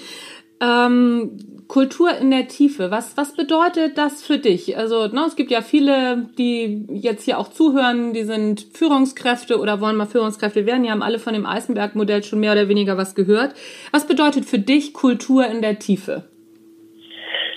Ähm, 0.61 1.39
Kultur 1.71 2.11
in 2.17 2.33
der 2.33 2.49
Tiefe, 2.49 2.91
was, 2.91 3.17
was 3.17 3.37
bedeutet 3.37 3.97
das 3.97 4.25
für 4.25 4.39
dich? 4.39 4.77
Also 4.77 5.07
ne, 5.07 5.25
es 5.27 5.37
gibt 5.37 5.53
ja 5.53 5.63
viele, 5.63 6.27
die 6.37 6.85
jetzt 6.91 7.25
hier 7.25 7.39
auch 7.39 7.49
zuhören, 7.49 8.13
die 8.13 8.25
sind 8.25 8.67
Führungskräfte 8.75 9.57
oder 9.59 9.81
wollen 9.81 9.95
mal 9.95 10.07
Führungskräfte 10.07 10.67
werden, 10.67 10.83
die 10.83 10.91
haben 10.91 11.03
alle 11.03 11.21
von 11.21 11.33
dem 11.33 11.47
Eisenberg-Modell 11.47 12.25
schon 12.25 12.41
mehr 12.41 12.53
oder 12.53 12.69
weniger 12.69 12.99
was 12.99 13.15
gehört. 13.15 13.55
Was 13.93 14.09
bedeutet 14.09 14.47
für 14.47 14.59
dich 14.59 14.93
Kultur 14.95 15.47
in 15.47 15.63
der 15.63 15.79
Tiefe? 15.79 16.25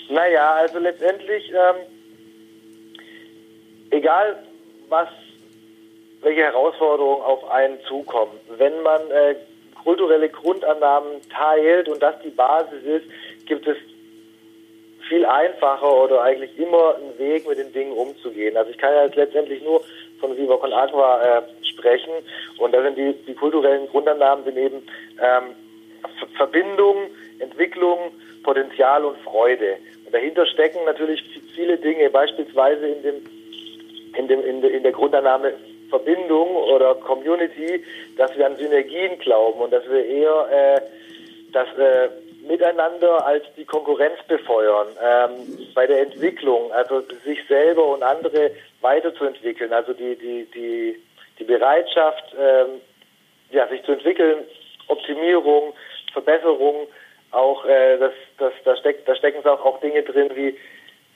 Naja, 0.10 0.54
also 0.54 0.78
letztendlich, 0.78 1.50
ähm, 1.50 1.76
egal 3.90 4.44
was, 4.90 5.08
welche 6.22 6.42
Herausforderungen 6.42 7.24
auf 7.24 7.50
einen 7.50 7.80
zukommen, 7.88 8.34
wenn 8.58 8.80
man 8.84 9.02
äh, 9.10 9.36
kulturelle 9.84 10.30
Grundannahmen 10.30 11.22
teilt 11.30 11.90
und 11.90 12.02
das 12.02 12.16
die 12.24 12.30
Basis 12.30 12.84
ist, 12.84 13.06
gibt 13.46 13.68
es 13.68 13.78
viel 15.08 15.26
einfacher 15.26 16.04
oder 16.04 16.22
eigentlich 16.22 16.58
immer 16.58 16.96
einen 16.96 17.18
Weg, 17.20 17.48
mit 17.48 17.58
den 17.58 17.74
Dingen 17.74 17.92
umzugehen. 17.92 18.56
Also 18.56 18.72
ich 18.72 18.78
kann 18.78 18.94
ja 18.94 19.06
jetzt 19.06 19.16
letztendlich 19.16 19.62
nur 19.64 19.84
von 20.20 20.38
Viva 20.38 20.56
con 20.58 20.72
Aqua 20.72 21.22
äh, 21.22 21.42
sprechen 21.64 22.14
und 22.58 22.74
da 22.74 22.82
sind 22.82 22.98
die, 22.98 23.14
die 23.28 23.36
kulturellen 23.36 23.88
Grundannahmen 23.88 24.46
sind 24.46 24.58
eben 24.58 24.78
ähm, 25.22 25.56
Verbindung, 26.38 27.08
Entwicklung, 27.40 28.12
Potenzial 28.44 29.06
und 29.06 29.18
Freude. 29.20 29.78
Und 30.06 30.14
dahinter 30.14 30.46
stecken 30.46 30.80
natürlich 30.86 31.24
viele 31.56 31.78
Dinge, 31.78 32.10
beispielsweise 32.10 32.88
in 32.88 33.04
dem 33.04 33.16
in, 34.18 34.28
dem, 34.28 34.46
in, 34.46 34.62
de, 34.62 34.72
in 34.72 34.84
der 34.84 34.92
Grundannahme 34.92 35.54
Verbindung 35.94 36.56
oder 36.56 36.96
Community, 36.96 37.84
dass 38.18 38.36
wir 38.36 38.48
an 38.48 38.58
Synergien 38.58 39.20
glauben 39.20 39.60
und 39.60 39.72
dass 39.72 39.88
wir 39.88 40.04
eher 40.04 40.48
äh, 40.52 40.82
das 41.52 41.68
äh, 41.78 42.10
Miteinander 42.48 43.26
als 43.26 43.44
die 43.56 43.64
Konkurrenz 43.64 44.18
befeuern 44.28 44.88
ähm, 45.02 45.68
bei 45.76 45.86
der 45.86 46.02
Entwicklung, 46.02 46.72
also 46.74 47.02
sich 47.24 47.40
selber 47.48 47.86
und 47.86 48.02
andere 48.02 48.52
weiterzuentwickeln, 48.82 49.72
also 49.72 49.94
die 49.94 50.16
die 50.16 50.46
die 50.54 51.00
die 51.38 51.44
Bereitschaft, 51.44 52.36
ähm, 52.38 52.82
ja, 53.52 53.68
sich 53.68 53.84
zu 53.84 53.92
entwickeln, 53.94 54.40
Optimierung, 54.88 55.74
Verbesserung, 56.12 56.88
auch 57.32 57.66
äh, 57.66 57.98
das, 57.98 58.14
das, 58.38 58.54
da, 58.66 58.76
steckt, 58.78 59.08
da 59.08 59.16
stecken 59.16 59.46
auch, 59.48 59.64
auch 59.64 59.80
Dinge 59.80 60.04
drin 60.04 60.30
wie 60.36 60.58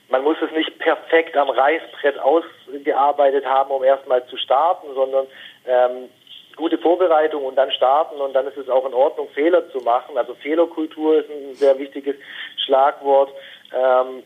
man 0.08 0.22
muss 0.22 0.36
es 0.42 0.50
nicht 0.52 0.78
perfekt 0.78 1.36
am 1.36 1.50
Reißbrett 1.50 2.18
ausgearbeitet 2.18 3.44
haben, 3.44 3.70
um 3.70 3.84
erstmal 3.84 4.26
zu 4.26 4.36
starten, 4.36 4.88
sondern 4.94 5.26
ähm, 5.66 6.08
gute 6.56 6.78
Vorbereitung 6.78 7.44
und 7.44 7.56
dann 7.56 7.70
starten 7.70 8.20
und 8.20 8.32
dann 8.32 8.46
ist 8.46 8.56
es 8.56 8.68
auch 8.68 8.86
in 8.86 8.94
Ordnung, 8.94 9.28
Fehler 9.34 9.70
zu 9.70 9.78
machen. 9.78 10.16
Also 10.16 10.34
Fehlerkultur 10.34 11.18
ist 11.18 11.30
ein 11.30 11.54
sehr 11.54 11.78
wichtiges 11.78 12.16
Schlagwort. 12.64 13.32
Ähm, 13.72 14.22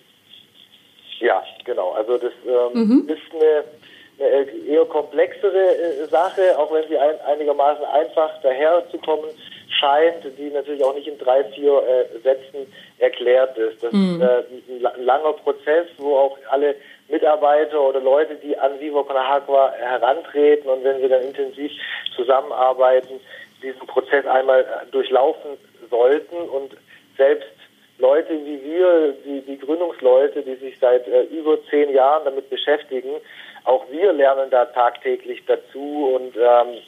ja, 1.18 1.42
genau. 1.64 1.92
Also 1.92 2.18
das 2.18 2.32
ähm, 2.46 2.72
mhm. 2.72 3.08
ist 3.08 3.34
eine, 3.34 3.64
eine, 4.18 4.50
eher 4.66 4.84
komplexere 4.86 5.76
äh, 5.76 6.06
Sache, 6.06 6.58
auch 6.58 6.72
wenn 6.72 6.88
sie 6.88 6.98
ein, 6.98 7.20
einigermaßen 7.22 7.84
einfach 7.84 8.40
daherzukommen 8.42 9.30
scheint, 9.68 10.24
die 10.38 10.50
natürlich 10.50 10.84
auch 10.84 10.94
nicht 10.94 11.08
in 11.08 11.18
drei, 11.18 11.44
vier 11.44 11.82
äh, 11.82 12.18
Sätzen 12.20 12.72
erklärt 12.98 13.56
ist. 13.58 13.82
Das 13.82 13.92
mhm. 13.92 14.22
ist 14.68 14.82
äh, 14.82 14.86
ein 14.86 15.04
langer 15.04 15.32
Prozess, 15.32 15.86
wo 15.98 16.16
auch 16.16 16.38
alle 16.50 16.76
Mitarbeiter 17.08 17.80
oder 17.80 18.00
Leute, 18.00 18.36
die 18.36 18.56
an 18.56 18.78
Vivo 18.80 19.02
con 19.04 19.16
Agua 19.16 19.72
herantreten 19.72 20.68
und 20.68 20.84
wenn 20.84 21.00
wir 21.00 21.08
dann 21.08 21.22
intensiv 21.22 21.72
zusammenarbeiten, 22.14 23.20
diesen 23.62 23.86
Prozess 23.86 24.26
einmal 24.26 24.60
äh, 24.60 24.90
durchlaufen 24.90 25.58
sollten 25.90 26.36
und 26.36 26.76
selbst 27.16 27.48
Leute 27.98 28.32
wie 28.44 28.62
wir, 28.64 29.14
die, 29.24 29.40
die 29.42 29.58
Gründungsleute, 29.58 30.42
die 30.42 30.56
sich 30.56 30.76
seit 30.80 31.06
äh, 31.06 31.22
über 31.24 31.58
zehn 31.70 31.90
Jahren 31.92 32.24
damit 32.24 32.50
beschäftigen, 32.50 33.10
auch 33.64 33.84
wir 33.90 34.12
lernen 34.12 34.50
da 34.50 34.64
tagtäglich 34.66 35.42
dazu 35.46 36.16
und 36.16 36.36
ähm, 36.36 36.78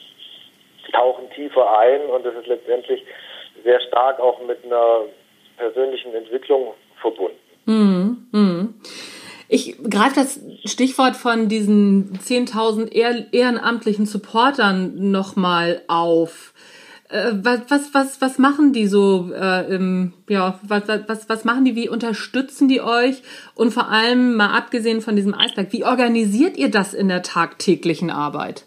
tauchen 0.91 1.29
tiefer 1.31 1.79
ein 1.79 2.01
und 2.07 2.25
das 2.25 2.35
ist 2.35 2.47
letztendlich 2.47 3.03
sehr 3.63 3.79
stark 3.81 4.19
auch 4.19 4.45
mit 4.45 4.63
einer 4.65 5.03
persönlichen 5.57 6.13
Entwicklung 6.13 6.73
verbunden. 7.01 7.37
Mhm. 7.65 8.27
Mhm. 8.31 8.73
Ich 9.47 9.77
greife 9.89 10.15
das 10.15 10.39
Stichwort 10.65 11.15
von 11.15 11.47
diesen 11.47 12.17
10.000 12.17 12.91
ehrenamtlichen 13.31 14.05
Supportern 14.05 15.11
nochmal 15.11 15.83
auf. 15.87 16.53
Äh, 17.09 17.31
was, 17.43 17.61
was, 17.69 17.93
was, 17.93 18.21
was 18.21 18.37
machen 18.39 18.73
die 18.73 18.87
so? 18.87 19.31
Äh, 19.33 19.73
im, 19.73 20.13
ja, 20.27 20.59
was, 20.63 20.87
was, 21.07 21.29
was 21.29 21.45
machen 21.45 21.65
die? 21.65 21.75
Wie 21.75 21.89
unterstützen 21.89 22.67
die 22.67 22.81
euch? 22.81 23.21
Und 23.55 23.71
vor 23.71 23.89
allem, 23.89 24.35
mal 24.35 24.57
abgesehen 24.57 25.01
von 25.01 25.15
diesem 25.15 25.33
Eisberg, 25.33 25.71
wie 25.71 25.83
organisiert 25.83 26.57
ihr 26.57 26.71
das 26.71 26.93
in 26.93 27.07
der 27.07 27.21
tagtäglichen 27.21 28.09
Arbeit? 28.09 28.65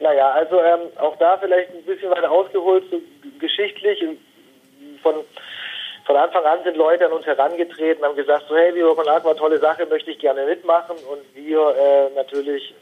Naja, 0.00 0.30
also 0.32 0.60
ähm, 0.60 0.90
auch 1.00 1.16
da 1.18 1.38
vielleicht 1.38 1.70
ein 1.70 1.82
bisschen 1.84 2.10
weiter 2.10 2.30
ausgeholt, 2.30 2.84
so 2.90 3.00
geschichtlich 3.38 4.04
von 5.02 5.14
von 6.06 6.16
Anfang 6.16 6.44
an 6.44 6.62
sind 6.64 6.76
Leute 6.76 7.06
an 7.06 7.12
uns 7.12 7.24
herangetreten, 7.24 8.04
haben 8.04 8.16
gesagt, 8.16 8.44
so 8.48 8.56
hey, 8.56 8.74
Viva 8.74 8.94
con 8.94 9.08
Aqua, 9.08 9.34
tolle 9.34 9.58
Sache, 9.58 9.86
möchte 9.86 10.10
ich 10.10 10.18
gerne 10.18 10.44
mitmachen 10.44 10.96
und 11.10 11.34
wir 11.34 11.74
äh, 11.76 12.14
natürlich 12.14 12.74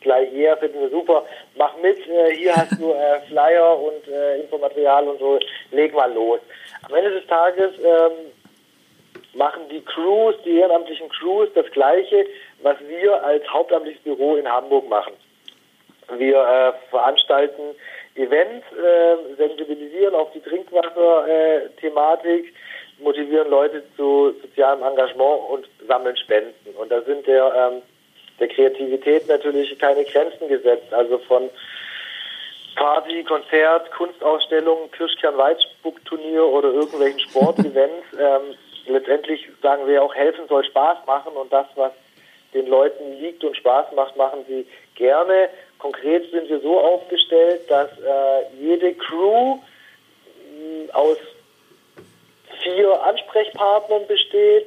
gleich 0.00 0.30
hier 0.30 0.56
finden 0.56 0.80
wir 0.80 0.90
super, 0.90 1.24
mach 1.56 1.76
mit, 1.78 1.98
äh, 2.08 2.36
hier 2.36 2.54
hast 2.54 2.80
du 2.80 2.92
äh, 2.92 3.20
Flyer 3.28 3.78
und 3.78 4.08
äh, 4.08 4.40
Infomaterial 4.40 5.08
und 5.08 5.18
so, 5.18 5.38
leg 5.70 5.94
mal 5.94 6.12
los. 6.12 6.40
Am 6.88 6.94
Ende 6.94 7.10
des 7.10 7.26
Tages 7.26 7.72
ähm, 7.78 8.32
machen 9.34 9.62
die 9.70 9.82
Crews, 9.82 10.34
die 10.44 10.58
ehrenamtlichen 10.58 11.08
Crews 11.08 11.48
das 11.54 11.70
Gleiche, 11.72 12.26
was 12.62 12.76
wir 12.88 13.24
als 13.24 13.46
hauptamtliches 13.48 14.02
Büro 14.02 14.36
in 14.36 14.48
Hamburg 14.48 14.88
machen. 14.88 15.14
Wir 16.16 16.36
äh, 16.36 16.72
veranstalten 16.90 17.74
Events, 18.16 18.66
äh, 18.72 19.16
sensibilisieren 19.36 20.14
auf 20.14 20.32
die 20.32 20.40
Trinkwasser-Thematik. 20.40 22.52
motivieren 22.98 23.48
Leute 23.48 23.84
zu 23.96 24.34
sozialem 24.42 24.82
Engagement 24.82 25.48
und 25.48 25.68
sammeln 25.86 26.16
Spenden. 26.16 26.74
Und 26.76 26.90
da 26.90 27.00
sind 27.02 27.24
der, 27.26 27.54
ähm, 27.54 27.82
der 28.40 28.48
Kreativität 28.48 29.28
natürlich 29.28 29.78
keine 29.78 30.04
Grenzen 30.04 30.48
gesetzt. 30.48 30.92
Also 30.92 31.18
von 31.18 31.50
Party, 32.76 33.24
Konzert, 33.24 33.90
Kunstausstellung, 33.92 34.90
Kirschkern-Weitspuckturnier 34.92 36.44
oder 36.46 36.72
irgendwelchen 36.72 37.20
Sportevents. 37.20 38.06
ähm, 38.18 38.54
letztendlich 38.86 39.46
sagen 39.62 39.86
wir 39.86 40.02
auch, 40.02 40.14
helfen 40.14 40.46
soll 40.48 40.64
Spaß 40.64 40.98
machen 41.06 41.32
und 41.34 41.52
das, 41.52 41.66
was 41.76 41.92
den 42.54 42.66
Leuten 42.66 43.20
liegt 43.20 43.44
und 43.44 43.56
Spaß 43.56 43.92
macht, 43.94 44.16
machen 44.16 44.44
sie 44.48 44.66
gerne. 44.96 45.50
Konkret 45.78 46.30
sind 46.30 46.48
wir 46.48 46.60
so 46.60 46.78
aufgestellt, 46.80 47.62
dass 47.68 47.90
äh, 47.98 48.54
jede 48.60 48.94
Crew 48.94 49.56
mh, 49.56 50.92
aus 50.92 51.18
vier 52.62 53.02
Ansprechpartnern 53.02 54.06
besteht. 54.06 54.66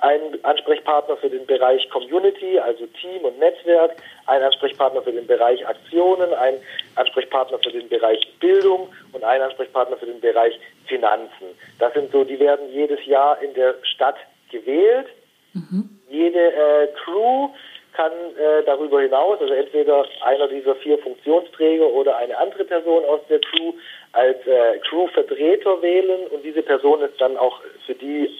Ein 0.00 0.38
Ansprechpartner 0.44 1.16
für 1.16 1.28
den 1.28 1.46
Bereich 1.46 1.88
Community, 1.90 2.58
also 2.58 2.86
Team 3.00 3.22
und 3.22 3.38
Netzwerk, 3.38 3.96
ein 4.26 4.42
Ansprechpartner 4.42 5.02
für 5.02 5.12
den 5.12 5.26
Bereich 5.26 5.66
Aktionen, 5.66 6.32
ein 6.34 6.54
Ansprechpartner 6.96 7.58
für 7.58 7.70
den 7.70 7.88
Bereich 7.88 8.20
Bildung 8.40 8.88
und 9.12 9.24
ein 9.24 9.42
Ansprechpartner 9.42 9.96
für 9.96 10.06
den 10.06 10.20
Bereich 10.20 10.58
Finanzen. 10.86 11.46
Das 11.78 11.92
sind 11.94 12.10
so, 12.12 12.24
die 12.24 12.40
werden 12.40 12.72
jedes 12.72 13.04
Jahr 13.06 13.40
in 13.42 13.54
der 13.54 13.74
Stadt 13.82 14.16
gewählt. 14.50 15.06
Mhm. 15.52 16.00
Jede 16.08 16.52
äh, 16.52 16.88
Crew 17.04 17.50
kann 17.92 18.12
äh, 18.12 18.64
darüber 18.64 19.00
hinaus, 19.00 19.40
also 19.40 19.52
entweder 19.52 20.06
einer 20.22 20.48
dieser 20.48 20.74
vier 20.76 20.98
Funktionsträger 20.98 21.86
oder 21.86 22.16
eine 22.16 22.36
andere 22.38 22.64
Person 22.64 23.04
aus 23.04 23.20
der 23.28 23.40
Crew 23.40 23.72
als 24.12 24.38
äh, 24.46 24.78
Crew-Vertreter 24.88 25.82
wählen 25.82 26.26
und 26.28 26.42
diese 26.42 26.62
Person 26.62 27.02
ist 27.02 27.20
dann 27.20 27.36
auch 27.36 27.60
für 27.86 27.94
die 27.94 28.30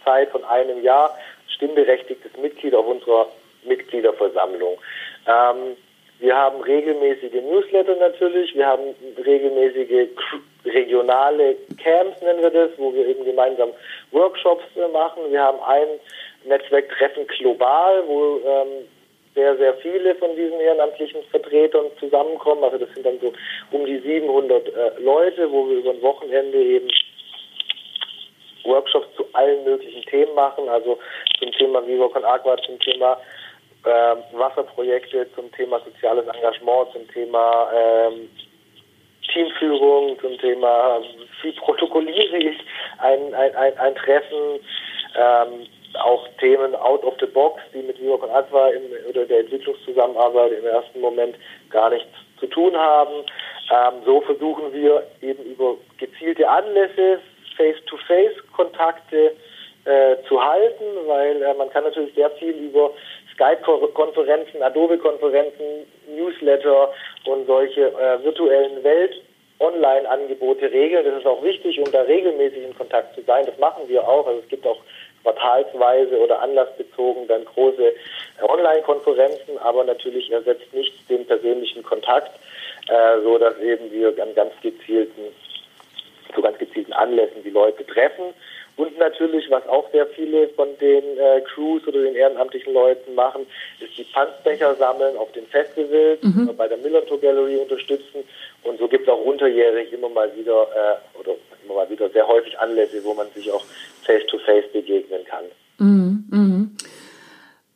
Amtszeit 0.00 0.30
von 0.30 0.44
einem 0.44 0.82
Jahr 0.82 1.16
stimmberechtigtes 1.48 2.32
Mitglied 2.40 2.74
auf 2.74 2.86
unserer 2.86 3.28
Mitgliederversammlung. 3.64 4.78
Ähm, 5.26 5.76
wir 6.18 6.36
haben 6.36 6.60
regelmäßige 6.60 7.32
Newsletter 7.32 7.96
natürlich, 7.96 8.54
wir 8.54 8.66
haben 8.66 8.94
regelmäßige 9.24 10.08
regionale 10.66 11.56
Camps, 11.82 12.20
nennen 12.20 12.42
wir 12.42 12.50
das, 12.50 12.70
wo 12.76 12.92
wir 12.92 13.06
eben 13.06 13.24
gemeinsam 13.24 13.70
Workshops 14.12 14.64
äh, 14.76 14.88
machen. 14.88 15.22
Wir 15.30 15.40
haben 15.40 15.58
ein 15.62 15.88
Netzwerktreffen 16.44 17.26
global, 17.26 18.02
wo 18.06 18.40
ähm, 18.44 18.86
sehr, 19.34 19.56
sehr 19.56 19.74
viele 19.74 20.14
von 20.16 20.34
diesen 20.36 20.60
ehrenamtlichen 20.60 21.22
Vertretern 21.30 21.86
zusammenkommen. 21.98 22.64
Also 22.64 22.78
das 22.78 22.92
sind 22.94 23.06
dann 23.06 23.18
so 23.20 23.32
um 23.70 23.86
die 23.86 23.98
700 23.98 24.68
äh, 24.68 24.90
Leute, 25.00 25.50
wo 25.50 25.68
wir 25.68 25.78
über 25.78 25.90
ein 25.90 26.02
Wochenende 26.02 26.58
eben 26.58 26.90
Workshops 28.64 29.08
zu 29.16 29.24
allen 29.32 29.64
möglichen 29.64 30.02
Themen 30.02 30.34
machen, 30.34 30.68
also 30.68 30.98
zum 31.38 31.52
Thema 31.52 31.86
Viva 31.86 32.08
con 32.08 32.24
Aqua, 32.24 32.56
zum 32.58 32.78
Thema 32.80 33.18
äh, 33.84 34.16
Wasserprojekte, 34.32 35.26
zum 35.34 35.50
Thema 35.52 35.80
soziales 35.80 36.26
Engagement, 36.26 36.92
zum 36.92 37.08
Thema 37.08 37.70
ähm, 37.74 38.28
Teamführung, 39.32 40.18
zum 40.20 40.38
Thema, 40.38 41.00
wie 41.42 41.52
protokolliere 41.52 42.36
ich 42.36 42.58
ein, 42.98 43.32
ein, 43.34 43.54
ein, 43.54 43.78
ein 43.78 43.94
Treffen, 43.94 44.60
ähm, 45.16 45.66
auch 45.94 46.26
Themen 46.38 46.74
out 46.76 47.02
of 47.04 47.14
the 47.20 47.26
box, 47.26 47.60
die 47.74 47.82
mit 47.82 48.00
Viva 48.00 48.16
Con 48.16 48.30
Aqua 48.30 48.68
im, 48.70 48.82
oder 49.08 49.24
der 49.24 49.40
Entwicklungszusammenarbeit 49.40 50.52
im 50.52 50.66
ersten 50.66 51.00
Moment 51.00 51.36
gar 51.70 51.90
nichts 51.90 52.08
zu 52.38 52.46
tun 52.46 52.76
haben. 52.76 53.24
Ähm, 53.70 54.02
so 54.04 54.20
versuchen 54.22 54.72
wir 54.72 55.06
eben 55.22 55.42
über 55.44 55.76
gezielte 55.98 56.48
Anlässe 56.48 57.20
Face-to-Face-Kontakte 57.60 59.32
äh, 59.84 60.16
zu 60.28 60.42
halten, 60.42 60.84
weil 61.06 61.42
äh, 61.42 61.54
man 61.54 61.70
kann 61.70 61.84
natürlich 61.84 62.14
sehr 62.14 62.30
viel 62.30 62.52
über 62.52 62.90
Skype-Konferenzen, 63.34 64.62
Adobe-Konferenzen, 64.62 65.86
Newsletter 66.16 66.92
und 67.26 67.46
solche 67.46 67.88
äh, 67.88 68.24
virtuellen 68.24 68.82
Welt 68.82 69.14
Online-Angebote 69.58 70.72
regeln. 70.72 71.04
Das 71.04 71.18
ist 71.18 71.26
auch 71.26 71.42
wichtig, 71.42 71.78
um 71.78 71.90
da 71.92 72.02
regelmäßig 72.02 72.64
in 72.64 72.76
Kontakt 72.76 73.14
zu 73.14 73.22
sein. 73.22 73.44
Das 73.44 73.58
machen 73.58 73.82
wir 73.88 74.06
auch. 74.08 74.26
Also 74.26 74.40
es 74.40 74.48
gibt 74.48 74.66
auch 74.66 74.78
quartalsweise 75.22 76.18
oder 76.18 76.40
anlassbezogen 76.40 77.28
dann 77.28 77.44
große 77.44 77.88
äh, 77.88 77.94
Online-Konferenzen, 78.42 79.58
aber 79.58 79.84
natürlich 79.84 80.30
ersetzt 80.30 80.72
nicht 80.72 81.08
den 81.10 81.26
persönlichen 81.26 81.82
Kontakt, 81.82 82.32
äh, 82.88 83.20
so 83.22 83.36
dass 83.36 83.58
eben 83.58 83.90
wir 83.92 84.08
an 84.22 84.34
ganz 84.34 84.52
gezielten, 84.62 85.20
zu 86.34 86.42
ganz 86.42 86.58
gezielten 86.58 86.92
Anlässen 86.92 87.42
die 87.44 87.50
Leute 87.50 87.86
treffen. 87.86 88.34
Und 88.76 88.96
natürlich, 88.98 89.50
was 89.50 89.66
auch 89.68 89.90
sehr 89.92 90.06
viele 90.06 90.48
von 90.50 90.68
den 90.80 91.04
äh, 91.18 91.42
Crews 91.42 91.86
oder 91.86 92.00
den 92.02 92.14
ehrenamtlichen 92.14 92.72
Leuten 92.72 93.14
machen, 93.14 93.46
ist 93.78 93.98
die 93.98 94.04
Pfandbecher 94.04 94.74
sammeln 94.76 95.16
auf 95.18 95.30
den 95.32 95.46
Festivals, 95.46 96.22
mhm. 96.22 96.50
bei 96.56 96.66
der 96.66 96.78
Millantor 96.78 97.20
Gallery 97.20 97.56
unterstützen. 97.56 98.24
Und 98.62 98.78
so 98.78 98.88
gibt 98.88 99.06
es 99.06 99.12
auch 99.12 99.22
unterjährig 99.22 99.92
immer 99.92 100.08
mal 100.08 100.34
wieder 100.34 100.62
äh, 100.62 101.18
oder 101.18 101.36
immer 101.64 101.74
mal 101.74 101.90
wieder 101.90 102.08
sehr 102.10 102.26
häufig 102.26 102.58
Anlässe, 102.58 103.04
wo 103.04 103.12
man 103.12 103.26
sich 103.34 103.50
auch 103.52 103.64
face-to-face 104.06 104.64
-face 104.64 104.72
begegnen 104.72 105.24
kann. 105.24 105.44
Mhm. 105.78 106.24
Mhm. 106.30 106.76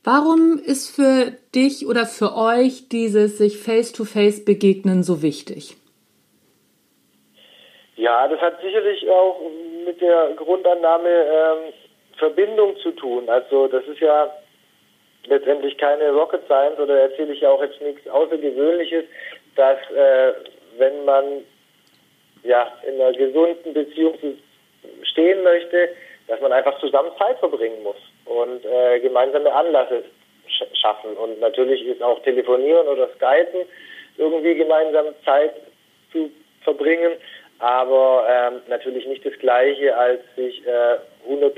Warum 0.04 0.58
ist 0.58 0.90
für 0.90 1.32
dich 1.54 1.86
oder 1.86 2.06
für 2.06 2.34
euch 2.34 2.88
dieses 2.88 3.38
sich 3.38 3.58
face-to-face 3.58 4.40
-face 4.40 4.44
begegnen 4.44 5.02
so 5.02 5.22
wichtig? 5.22 5.76
Ja, 7.96 8.26
das 8.26 8.40
hat 8.40 8.60
sicherlich 8.60 9.08
auch 9.08 9.40
mit 9.84 10.00
der 10.00 10.30
Grundannahme 10.36 11.08
ähm, 11.08 11.72
Verbindung 12.18 12.76
zu 12.78 12.90
tun. 12.92 13.28
Also 13.28 13.68
das 13.68 13.84
ist 13.86 14.00
ja 14.00 14.32
letztendlich 15.26 15.78
keine 15.78 16.10
Rocket 16.10 16.44
Science 16.46 16.78
oder 16.78 17.00
erzähle 17.00 17.32
ich 17.32 17.40
ja 17.40 17.50
auch 17.50 17.62
jetzt 17.62 17.80
nichts 17.80 18.06
Außergewöhnliches, 18.08 19.04
dass 19.56 19.78
äh, 19.90 20.32
wenn 20.76 21.04
man 21.04 21.24
ja 22.42 22.70
in 22.86 23.00
einer 23.00 23.12
gesunden 23.12 23.72
Beziehung 23.72 24.14
stehen 25.02 25.42
möchte, 25.42 25.90
dass 26.26 26.40
man 26.40 26.52
einfach 26.52 26.78
zusammen 26.80 27.10
Zeit 27.18 27.38
verbringen 27.38 27.82
muss 27.82 27.96
und 28.24 28.64
äh, 28.64 29.00
gemeinsame 29.00 29.52
Anlässe 29.52 30.04
sch 30.48 30.64
schaffen. 30.74 31.16
Und 31.16 31.40
natürlich 31.40 31.86
ist 31.86 32.02
auch 32.02 32.20
Telefonieren 32.22 32.86
oder 32.86 33.08
Skypen 33.14 33.62
irgendwie 34.18 34.54
gemeinsam 34.54 35.06
Zeit 35.24 35.54
zu 36.12 36.30
verbringen 36.62 37.12
aber 37.58 38.26
ähm, 38.28 38.60
natürlich 38.68 39.06
nicht 39.06 39.24
das 39.24 39.38
Gleiche, 39.38 39.96
als 39.96 40.20
sich 40.36 40.66
äh, 40.66 40.98
100% 41.30 41.52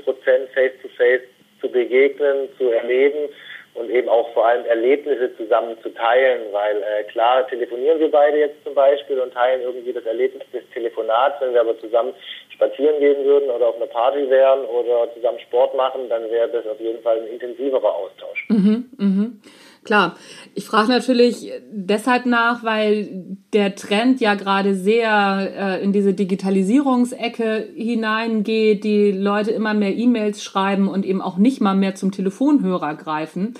face-to-face 0.53 1.21
zu 1.59 1.69
begegnen, 1.69 2.49
zu 2.57 2.69
erleben 2.69 3.29
und 3.77 3.91
eben 3.91 4.09
auch 4.09 4.33
vor 4.33 4.47
allem 4.47 4.65
Erlebnisse 4.65 5.35
zusammen 5.37 5.77
zu 5.83 5.89
teilen, 5.89 6.41
weil 6.51 6.77
äh, 6.77 7.03
klar 7.11 7.47
telefonieren 7.47 7.99
wir 7.99 8.09
beide 8.09 8.39
jetzt 8.39 8.63
zum 8.63 8.73
Beispiel 8.73 9.19
und 9.19 9.33
teilen 9.33 9.61
irgendwie 9.61 9.93
das 9.93 10.05
Erlebnis 10.05 10.43
des 10.51 10.63
Telefonats, 10.73 11.39
wenn 11.41 11.53
wir 11.53 11.61
aber 11.61 11.79
zusammen 11.79 12.13
spazieren 12.49 12.99
gehen 12.99 13.23
würden 13.23 13.49
oder 13.51 13.67
auf 13.67 13.75
einer 13.75 13.85
Party 13.85 14.27
wären 14.29 14.65
oder 14.65 15.13
zusammen 15.13 15.39
Sport 15.39 15.75
machen, 15.75 16.09
dann 16.09 16.29
wäre 16.31 16.49
das 16.49 16.65
auf 16.65 16.79
jeden 16.79 17.01
Fall 17.03 17.19
ein 17.19 17.27
intensiverer 17.27 17.93
Austausch. 17.93 18.47
Mhm, 18.49 18.89
mhm. 18.97 19.41
Klar, 19.85 20.17
ich 20.57 20.65
frage 20.65 20.89
natürlich 20.89 21.51
deshalb 21.69 22.25
nach, 22.25 22.63
weil 22.63 23.09
der 23.53 23.75
Trend 23.75 24.19
ja 24.19 24.33
gerade 24.33 24.73
sehr 24.73 25.51
äh, 25.55 25.83
in 25.83 25.93
diese 25.93 26.15
Digitalisierungsecke 26.15 27.69
hineingeht, 27.75 28.83
die 28.83 29.11
Leute 29.11 29.51
immer 29.51 29.75
mehr 29.75 29.93
E-Mails 29.93 30.43
schreiben 30.43 30.87
und 30.87 31.05
eben 31.05 31.21
auch 31.21 31.37
nicht 31.37 31.61
mal 31.61 31.75
mehr 31.75 31.93
zum 31.93 32.11
Telefonhörer 32.11 32.95
greifen. 32.95 33.53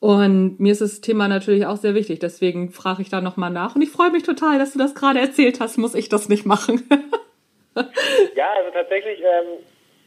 Und 0.00 0.58
mir 0.58 0.72
ist 0.72 0.80
das 0.80 1.02
Thema 1.02 1.28
natürlich 1.28 1.66
auch 1.66 1.76
sehr 1.76 1.94
wichtig, 1.94 2.18
deswegen 2.20 2.70
frage 2.70 3.02
ich 3.02 3.10
da 3.10 3.20
nochmal 3.20 3.50
nach. 3.50 3.76
Und 3.76 3.82
ich 3.82 3.90
freue 3.90 4.10
mich 4.10 4.22
total, 4.22 4.58
dass 4.58 4.72
du 4.72 4.78
das 4.78 4.94
gerade 4.94 5.20
erzählt 5.20 5.60
hast, 5.60 5.76
muss 5.76 5.94
ich 5.94 6.08
das 6.08 6.30
nicht 6.30 6.46
machen. 6.46 6.82
ja, 7.76 8.46
also 8.56 8.70
tatsächlich 8.72 9.18
ähm, 9.20 9.58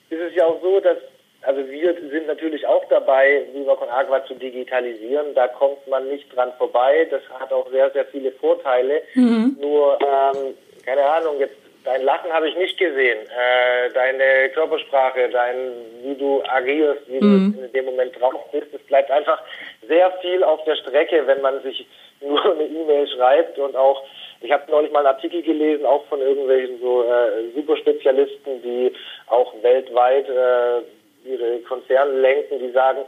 ist 0.10 0.22
es 0.32 0.36
ja 0.36 0.46
auch 0.46 0.60
so, 0.60 0.80
dass 0.80 0.98
also 1.44 1.68
wir 1.70 1.96
sind 1.96 2.28
natürlich 2.28 2.66
auch 2.68 2.84
dabei, 2.90 3.46
Viva 3.54 3.76
Con 3.76 3.90
Agua 3.90 4.24
zu 4.26 4.36
digitalisieren. 4.36 5.34
Da 5.34 5.48
kommt 5.48 5.88
man 5.88 6.08
nicht 6.08 6.34
dran 6.36 6.52
vorbei. 6.58 7.08
Das 7.10 7.22
hat 7.40 7.52
auch 7.52 7.70
sehr, 7.72 7.90
sehr 7.92 8.06
viele 8.06 8.32
Vorteile. 8.32 9.02
Mhm. 9.16 9.58
Nur, 9.60 9.98
ähm, 10.02 10.56
keine 10.86 11.04
Ahnung, 11.04 11.40
jetzt 11.40 11.56
dein 11.84 12.04
Lachen 12.04 12.32
habe 12.32 12.48
ich 12.48 12.56
nicht 12.56 12.78
gesehen. 12.78 13.20
Äh, 13.26 13.90
deine 13.94 14.50
Körpersprache, 14.54 15.30
dein, 15.30 15.56
wie 16.04 16.16
du 16.16 16.44
agierst, 16.48 17.08
wie 17.08 17.24
mhm. 17.24 17.56
du 17.56 17.66
in 17.66 17.74
dem 17.74 17.86
Moment 17.86 18.20
drauf 18.20 18.52
bist, 18.52 18.68
es 18.74 18.82
bleibt 18.84 19.10
einfach 19.10 19.42
sehr 19.88 20.12
viel 20.22 20.44
auf 20.44 20.64
der 20.66 20.76
Strecke, 20.76 21.26
wenn 21.26 21.42
man 21.42 21.62
sich 21.64 21.88
nur 22.22 22.44
eine 22.52 22.66
E-Mail 22.66 23.08
schreibt 23.08 23.58
und 23.58 23.76
auch 23.76 24.04
ich 24.44 24.52
habe 24.52 24.72
neulich 24.72 24.92
mal 24.92 25.06
einen 25.06 25.16
Artikel 25.16 25.44
gelesen, 25.44 25.86
auch 25.86 26.04
von 26.08 26.20
irgendwelchen 26.20 26.80
so 26.82 27.04
äh, 27.04 27.52
Superspezialisten, 27.54 28.62
die 28.64 28.92
auch 29.28 29.54
weltweit 29.62 30.28
äh, 30.28 30.82
ihre 31.26 31.60
Konzerne 31.60 32.12
lenken, 32.20 32.60
die 32.60 32.72
sagen, 32.72 33.00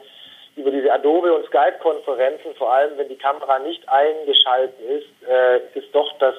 über 0.56 0.70
diese 0.70 0.92
Adobe- 0.92 1.34
und 1.34 1.46
Skype-Konferenzen, 1.48 2.54
vor 2.56 2.72
allem 2.72 2.98
wenn 2.98 3.08
die 3.08 3.18
Kamera 3.18 3.60
nicht 3.60 3.88
eingeschaltet 3.90 4.80
ist, 4.82 5.28
äh, 5.28 5.80
ist 5.80 5.94
doch 5.94 6.18
das 6.20 6.36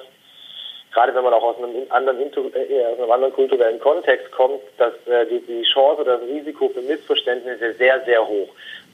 gerade 0.95 1.13
wenn 1.13 1.25
man 1.25 1.33
auch 1.33 1.43
aus 1.43 1.57
einem 1.57 1.85
anderen, 1.89 2.19
äh, 2.21 2.85
aus 2.85 2.97
einem 2.97 3.11
anderen 3.11 3.33
kulturellen 3.33 3.79
Kontext 3.79 4.31
kommt, 4.31 4.61
dass 4.77 4.93
äh, 5.07 5.25
die, 5.27 5.41
die 5.41 5.63
Chance 5.63 6.01
oder 6.01 6.17
das 6.17 6.27
Risiko 6.27 6.69
für 6.69 6.81
Missverständnisse 6.81 7.73
sehr, 7.73 7.99
sehr 8.05 8.25
hoch. 8.25 8.47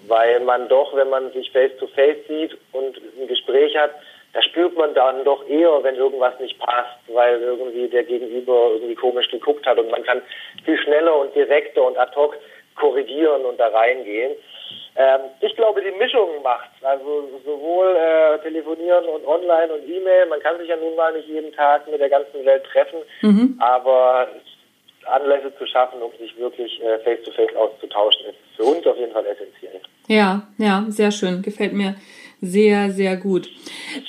Weil 0.07 0.39
man 0.39 0.67
doch, 0.67 0.95
wenn 0.95 1.09
man 1.09 1.31
sich 1.31 1.51
face-to-face 1.51 2.25
-face 2.25 2.27
sieht 2.27 2.57
und 2.71 2.97
ein 2.97 3.27
Gespräch 3.27 3.77
hat, 3.77 3.91
da 4.33 4.41
spürt 4.41 4.75
man 4.75 4.93
dann 4.95 5.23
doch 5.25 5.47
eher, 5.47 5.83
wenn 5.83 5.95
irgendwas 5.95 6.39
nicht 6.39 6.57
passt, 6.57 6.97
weil 7.07 7.39
irgendwie 7.39 7.87
der 7.87 8.03
Gegenüber 8.03 8.71
irgendwie 8.73 8.95
komisch 8.95 9.29
geguckt 9.29 9.65
hat 9.67 9.77
und 9.77 9.91
man 9.91 10.03
kann 10.03 10.21
viel 10.65 10.79
schneller 10.79 11.15
und 11.19 11.35
direkter 11.35 11.83
und 11.83 11.97
ad 11.99 12.15
hoc 12.15 12.35
korrigieren 12.75 13.45
und 13.45 13.59
da 13.59 13.67
reingehen. 13.67 14.33
Ähm, 14.95 15.21
ich 15.39 15.55
glaube, 15.55 15.81
die 15.81 15.97
Mischung 15.97 16.41
macht. 16.43 16.69
Also 16.81 17.29
sowohl 17.45 17.95
äh, 17.95 18.39
telefonieren 18.39 19.05
und 19.05 19.25
online 19.25 19.73
und 19.73 19.87
E-Mail. 19.87 20.27
Man 20.27 20.39
kann 20.41 20.57
sich 20.57 20.67
ja 20.67 20.75
nun 20.75 20.95
mal 20.95 21.13
nicht 21.13 21.27
jeden 21.27 21.53
Tag 21.53 21.89
mit 21.89 21.99
der 21.99 22.09
ganzen 22.09 22.45
Welt 22.45 22.63
treffen, 22.65 22.99
mhm. 23.21 23.55
aber 23.59 24.27
Anlässe 25.05 25.55
zu 25.57 25.65
schaffen, 25.65 26.01
um 26.01 26.11
sich 26.19 26.37
wirklich 26.37 26.81
äh, 26.83 26.99
face-to-face 26.99 27.51
-face 27.51 27.55
auszutauschen, 27.55 28.27
ist 28.27 28.37
für 28.55 28.63
uns 28.63 28.85
auf 28.85 28.97
jeden 28.97 29.11
Fall 29.11 29.25
essentiell. 29.25 29.81
Ja, 30.07 30.47
ja, 30.57 30.85
sehr 30.89 31.11
schön. 31.11 31.41
Gefällt 31.41 31.73
mir 31.73 31.95
sehr, 32.43 32.91
sehr 32.91 33.17
gut. 33.17 33.49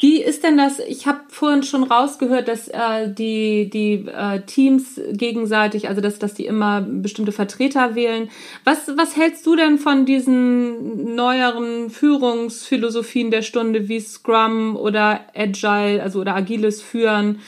Wie 0.01 0.23
ist 0.23 0.43
denn 0.43 0.57
das? 0.57 0.79
Ich 0.79 1.07
habe 1.07 1.21
vorhin 1.29 1.63
schon 1.63 1.85
rausgehört, 1.85 2.49
dass 2.49 2.67
äh, 2.69 3.13
die, 3.13 3.69
die 3.69 4.07
äh, 4.09 4.41
Teams 4.41 4.99
gegenseitig, 5.11 5.89
also 5.91 6.01
dass, 6.01 6.19
dass 6.19 6.33
die 6.33 6.47
immer 6.47 6.81
bestimmte 6.81 7.33
Vertreter 7.33 7.95
wählen. 7.95 8.31
Was, 8.65 8.97
was 8.97 9.17
hältst 9.19 9.45
du 9.45 9.55
denn 9.55 9.77
von 9.77 10.07
diesen 10.07 11.15
neueren 11.15 11.91
Führungsphilosophien 11.91 13.31
der 13.31 13.43
Stunde 13.43 13.89
wie 13.89 14.01
Scrum 14.01 14.77
oder 14.77 15.21
Agile, 15.35 16.03
also 16.03 16.21
oder 16.21 16.35
agiles 16.35 16.81
Führen? 16.81 17.41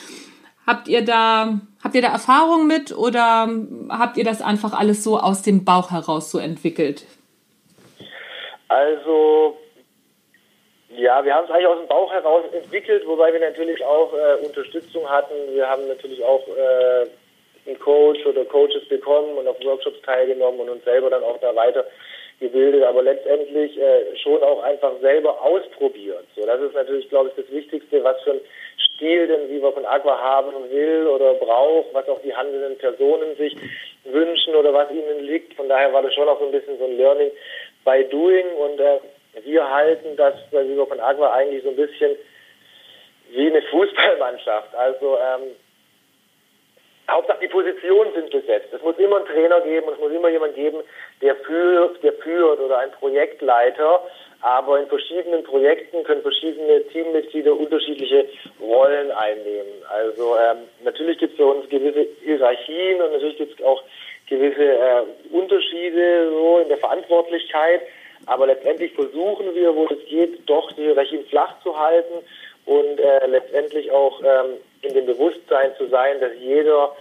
Habt 0.67 0.87
ihr 0.87 1.03
da, 1.03 1.61
habt 1.83 1.95
ihr 1.95 2.03
da 2.03 2.09
Erfahrung 2.09 2.67
mit 2.67 2.95
oder 2.95 3.49
habt 3.89 4.17
ihr 4.17 4.23
das 4.23 4.43
einfach 4.43 4.73
alles 4.73 5.03
so 5.03 5.19
aus 5.19 5.41
dem 5.41 5.65
Bauch 5.65 5.89
heraus 5.89 6.29
so 6.29 6.37
entwickelt? 6.37 7.05
Also 8.67 9.55
ja, 10.97 11.23
wir 11.23 11.33
haben 11.33 11.45
es 11.45 11.51
eigentlich 11.51 11.67
aus 11.67 11.79
dem 11.79 11.87
Bauch 11.87 12.11
heraus 12.11 12.43
entwickelt, 12.51 13.05
wobei 13.05 13.31
wir 13.33 13.39
natürlich 13.39 13.83
auch 13.83 14.13
äh, 14.13 14.45
Unterstützung 14.45 15.09
hatten. 15.09 15.33
Wir 15.53 15.69
haben 15.69 15.87
natürlich 15.87 16.23
auch 16.23 16.47
äh, 16.47 17.07
einen 17.67 17.79
Coach 17.79 18.25
oder 18.25 18.45
Coaches 18.45 18.87
bekommen 18.87 19.37
und 19.37 19.47
auf 19.47 19.57
Workshops 19.63 20.01
teilgenommen 20.01 20.59
und 20.59 20.69
uns 20.69 20.83
selber 20.83 21.09
dann 21.09 21.23
auch 21.23 21.39
da 21.39 21.55
weitergebildet, 21.55 22.83
aber 22.83 23.03
letztendlich 23.03 23.77
äh, 23.79 24.15
schon 24.17 24.41
auch 24.43 24.63
einfach 24.63 24.93
selber 25.01 25.41
ausprobiert. 25.41 26.25
So, 26.35 26.45
das 26.45 26.61
ist 26.61 26.75
natürlich, 26.75 27.09
glaube 27.09 27.29
ich, 27.29 27.43
das 27.43 27.51
Wichtigste, 27.53 28.03
was 28.03 28.21
für 28.23 28.31
ein 28.31 28.41
Stil 28.77 29.27
denn 29.27 29.49
Viva 29.49 29.71
von 29.71 29.85
Aqua 29.85 30.17
haben 30.19 30.53
will 30.69 31.07
oder 31.07 31.33
braucht, 31.33 31.93
was 31.93 32.07
auch 32.07 32.21
die 32.21 32.35
handelnden 32.35 32.77
Personen 32.77 33.35
sich 33.37 33.55
wünschen 34.05 34.55
oder 34.55 34.73
was 34.73 34.91
ihnen 34.91 35.25
liegt. 35.25 35.53
Von 35.55 35.67
daher 35.67 35.91
war 35.91 36.01
das 36.01 36.13
schon 36.13 36.29
auch 36.29 36.39
so 36.39 36.45
ein 36.45 36.51
bisschen 36.51 36.77
so 36.77 36.85
ein 36.85 36.97
Learning 36.97 37.31
by 37.83 38.05
Doing 38.09 38.47
und 38.57 38.79
äh, 38.79 38.99
wir 39.43 39.69
halten 39.69 40.15
das 40.15 40.35
bei 40.51 40.67
Viva 40.67 40.85
von 40.85 40.99
Agua 40.99 41.33
eigentlich 41.33 41.63
so 41.63 41.69
ein 41.69 41.75
bisschen 41.75 42.15
wie 43.31 43.47
eine 43.47 43.61
Fußballmannschaft. 43.63 44.73
Also 44.75 45.17
ähm, 45.17 45.55
Hauptsache 47.09 47.39
die 47.41 47.47
Positionen 47.47 48.13
sind 48.13 48.31
besetzt. 48.31 48.73
Es 48.73 48.81
muss 48.81 48.97
immer 48.97 49.17
einen 49.17 49.25
Trainer 49.25 49.61
geben 49.61 49.87
und 49.87 49.93
es 49.93 49.99
muss 49.99 50.11
immer 50.11 50.29
jemand 50.29 50.55
geben, 50.55 50.77
der 51.21 51.35
führt, 51.35 52.01
der 52.03 52.13
führt 52.13 52.59
oder 52.59 52.79
ein 52.79 52.91
Projektleiter. 52.91 54.01
Aber 54.41 54.79
in 54.79 54.87
verschiedenen 54.87 55.43
Projekten 55.43 56.03
können 56.03 56.21
verschiedene 56.21 56.83
Teammitglieder 56.87 57.55
unterschiedliche 57.55 58.27
Rollen 58.61 59.11
einnehmen. 59.11 59.73
Also 59.89 60.35
ähm, 60.37 60.57
natürlich 60.83 61.17
gibt 61.17 61.33
es 61.33 61.37
für 61.37 61.45
uns 61.45 61.69
gewisse 61.69 62.07
Hierarchien 62.23 63.01
und 63.01 63.11
natürlich 63.11 63.37
gibt 63.37 63.59
es 63.59 63.65
auch 63.65 63.83
gewisse 64.27 64.63
äh, 64.63 65.03
Unterschiede 65.31 66.29
so 66.29 66.59
in 66.59 66.67
der 66.67 66.77
Verantwortlichkeit. 66.77 67.81
Aber 68.25 68.47
letztendlich 68.47 68.93
versuchen 68.93 69.53
wir, 69.53 69.75
wo 69.75 69.85
es 69.85 70.05
geht, 70.07 70.47
doch 70.49 70.71
die 70.73 70.83
Hierarchien 70.83 71.25
flach 71.25 71.61
zu 71.61 71.77
halten 71.77 72.23
und 72.65 72.99
äh, 72.99 73.27
letztendlich 73.27 73.91
auch 73.91 74.21
ähm, 74.21 74.57
in 74.81 74.93
dem 74.93 75.05
Bewusstsein 75.05 75.71
zu 75.77 75.87
sein, 75.87 76.19
dass 76.19 76.31
jeder, 76.39 76.95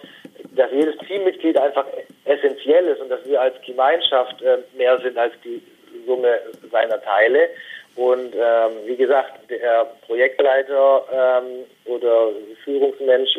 dass 0.54 0.70
jedes 0.72 0.96
Teammitglied 1.06 1.56
einfach 1.56 1.86
essentiell 2.24 2.86
ist 2.88 3.00
und 3.00 3.08
dass 3.08 3.24
wir 3.26 3.40
als 3.40 3.54
Gemeinschaft 3.64 4.42
äh, 4.42 4.58
mehr 4.76 5.00
sind 5.00 5.16
als 5.16 5.32
die 5.44 5.62
Summe 6.06 6.40
seiner 6.70 7.00
Teile. 7.02 7.48
Und 7.96 8.34
ähm, 8.34 8.72
wie 8.86 8.96
gesagt, 8.96 9.48
der 9.48 9.86
Projektleiter 10.06 11.04
ähm, 11.12 11.64
oder 11.84 12.30
Führungsmensch 12.64 13.36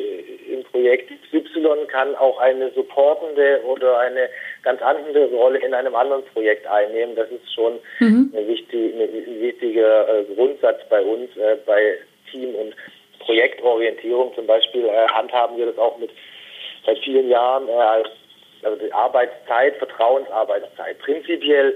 im 0.50 0.64
Projekt 0.72 1.12
XY 1.32 1.88
kann 1.88 2.16
auch 2.16 2.40
eine 2.40 2.72
supportende 2.72 3.62
oder 3.66 4.00
eine 4.00 4.30
ganz 4.64 4.82
andere 4.82 5.26
Rolle 5.26 5.60
in 5.60 5.74
einem 5.74 5.94
anderen 5.94 6.24
Projekt 6.28 6.66
einnehmen. 6.68 7.16
Das 7.16 7.30
ist 7.32 7.54
schon 7.54 7.80
mhm. 8.00 8.32
ein, 8.34 8.48
wichtig, 8.48 8.94
ein 8.96 9.42
wichtiger 9.42 10.08
äh, 10.08 10.24
Grundsatz 10.36 10.80
bei 10.90 11.02
uns, 11.02 11.36
äh, 11.36 11.58
bei 11.66 11.98
Team- 12.32 12.56
und 12.56 12.74
Projektorientierung. 13.20 14.34
Zum 14.36 14.48
Beispiel 14.48 14.86
äh, 14.86 15.08
handhaben 15.10 15.58
wir 15.58 15.66
das 15.66 15.78
auch 15.78 15.98
mit 15.98 16.12
seit 16.86 16.98
vielen 17.00 17.30
Jahren 17.30 17.68
äh, 17.68 17.74
als 17.74 18.08
also 18.64 18.84
die 18.84 18.92
Arbeitszeit, 18.94 19.76
Vertrauensarbeitszeit. 19.76 20.98
Prinzipiell 21.00 21.74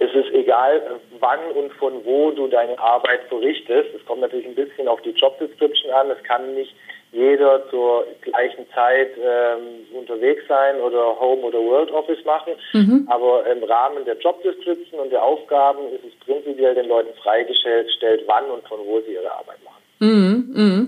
es 0.00 0.14
ist 0.14 0.32
egal, 0.32 1.00
wann 1.18 1.40
und 1.54 1.72
von 1.72 2.04
wo 2.04 2.30
du 2.30 2.46
deine 2.46 2.78
Arbeit 2.78 3.22
verrichtest. 3.28 3.94
Es 3.94 4.04
kommt 4.06 4.20
natürlich 4.20 4.46
ein 4.46 4.54
bisschen 4.54 4.86
auf 4.86 5.00
die 5.02 5.10
Job 5.10 5.38
Description 5.38 5.92
an. 5.92 6.10
Es 6.10 6.22
kann 6.22 6.54
nicht 6.54 6.74
jeder 7.10 7.68
zur 7.70 8.06
gleichen 8.20 8.66
Zeit 8.74 9.10
ähm, 9.16 9.86
unterwegs 9.96 10.42
sein 10.46 10.80
oder 10.80 11.18
Home 11.18 11.42
oder 11.42 11.58
World 11.58 11.90
Office 11.90 12.24
machen. 12.24 12.52
Mhm. 12.72 13.08
Aber 13.10 13.46
im 13.46 13.64
Rahmen 13.64 14.04
der 14.04 14.18
Job 14.18 14.42
Description 14.42 15.00
und 15.00 15.10
der 15.10 15.22
Aufgaben 15.22 15.80
ist 15.92 16.04
es 16.04 16.14
prinzipiell 16.24 16.74
den 16.74 16.86
Leuten 16.86 17.14
freigestellt, 17.22 17.88
wann 18.26 18.44
und 18.50 18.66
von 18.68 18.80
wo 18.84 19.00
sie 19.00 19.14
ihre 19.14 19.32
Arbeit 19.32 19.58
machen. 19.64 19.82
Mhm. 20.00 20.52
Mhm. 20.54 20.86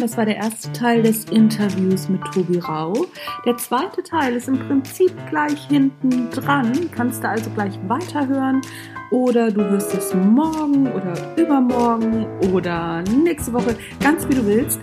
Das 0.00 0.16
war 0.16 0.24
der 0.24 0.36
erste 0.36 0.72
Teil 0.72 1.02
des 1.02 1.24
Interviews 1.24 2.08
mit 2.08 2.20
Tobi 2.32 2.58
Rau. 2.58 3.06
Der 3.44 3.56
zweite 3.58 4.02
Teil 4.02 4.34
ist 4.34 4.48
im 4.48 4.58
Prinzip 4.58 5.12
gleich 5.28 5.66
hinten 5.66 6.30
dran. 6.30 6.72
Kannst 6.90 7.22
du 7.22 7.28
also 7.28 7.50
gleich 7.50 7.78
weiterhören 7.86 8.62
oder 9.10 9.50
du 9.50 9.62
hörst 9.62 9.94
es 9.94 10.14
morgen 10.14 10.90
oder 10.92 11.14
übermorgen 11.36 12.26
oder 12.52 13.02
nächste 13.02 13.52
Woche, 13.52 13.76
ganz 14.00 14.26
wie 14.28 14.34
du 14.34 14.46
willst. 14.46 14.80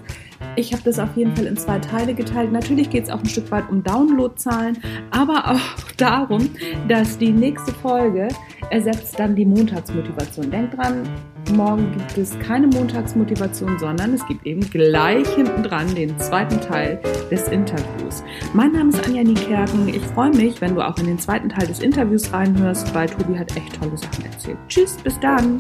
Ich 0.56 0.73
habe 0.73 0.84
das 0.84 0.99
auf 0.99 1.15
jeden 1.15 1.36
Fall 1.36 1.45
in 1.45 1.58
zwei 1.58 1.80
Teile 1.80 2.13
geteilt. 2.13 2.51
Natürlich 2.51 2.89
geht 2.89 3.06
es 3.06 3.10
auch 3.10 3.19
ein 3.19 3.30
Stück 3.30 3.49
weit 3.51 3.69
um 3.69 3.84
Downloadzahlen, 3.84 4.77
aber 5.12 5.51
auch 5.51 5.91
darum, 5.97 6.49
dass 6.88 7.17
die 7.17 7.32
nächste 7.32 7.71
Folge 7.73 8.27
ersetzt 8.69 9.19
dann 9.19 9.36
die 9.36 9.45
Montagsmotivation. 9.45 10.51
Denk 10.51 10.75
dran, 10.75 11.08
morgen 11.55 11.91
gibt 11.91 12.17
es 12.17 12.38
keine 12.39 12.67
Montagsmotivation, 12.67 13.77
sondern 13.79 14.13
es 14.13 14.25
gibt 14.27 14.45
eben 14.45 14.62
gleich 14.62 15.27
hinten 15.36 15.63
dran 15.63 15.93
den 15.95 16.17
zweiten 16.19 16.60
Teil 16.62 16.99
des 17.31 17.47
Interviews. 17.47 18.23
Mein 18.53 18.71
Name 18.71 18.89
ist 18.89 19.05
Anja 19.05 19.23
Niekerken. 19.23 19.88
Ich 19.88 20.03
freue 20.03 20.31
mich, 20.31 20.60
wenn 20.62 20.75
du 20.75 20.81
auch 20.81 20.97
in 20.97 21.07
den 21.07 21.19
zweiten 21.19 21.49
Teil 21.49 21.67
des 21.67 21.79
Interviews 21.79 22.31
reinhörst, 22.33 22.93
weil 22.93 23.07
Tobi 23.07 23.38
hat 23.38 23.55
echt 23.55 23.79
tolle 23.79 23.97
Sachen 23.97 24.25
erzählt. 24.25 24.57
Tschüss, 24.67 24.97
bis 25.03 25.19
dann. 25.19 25.57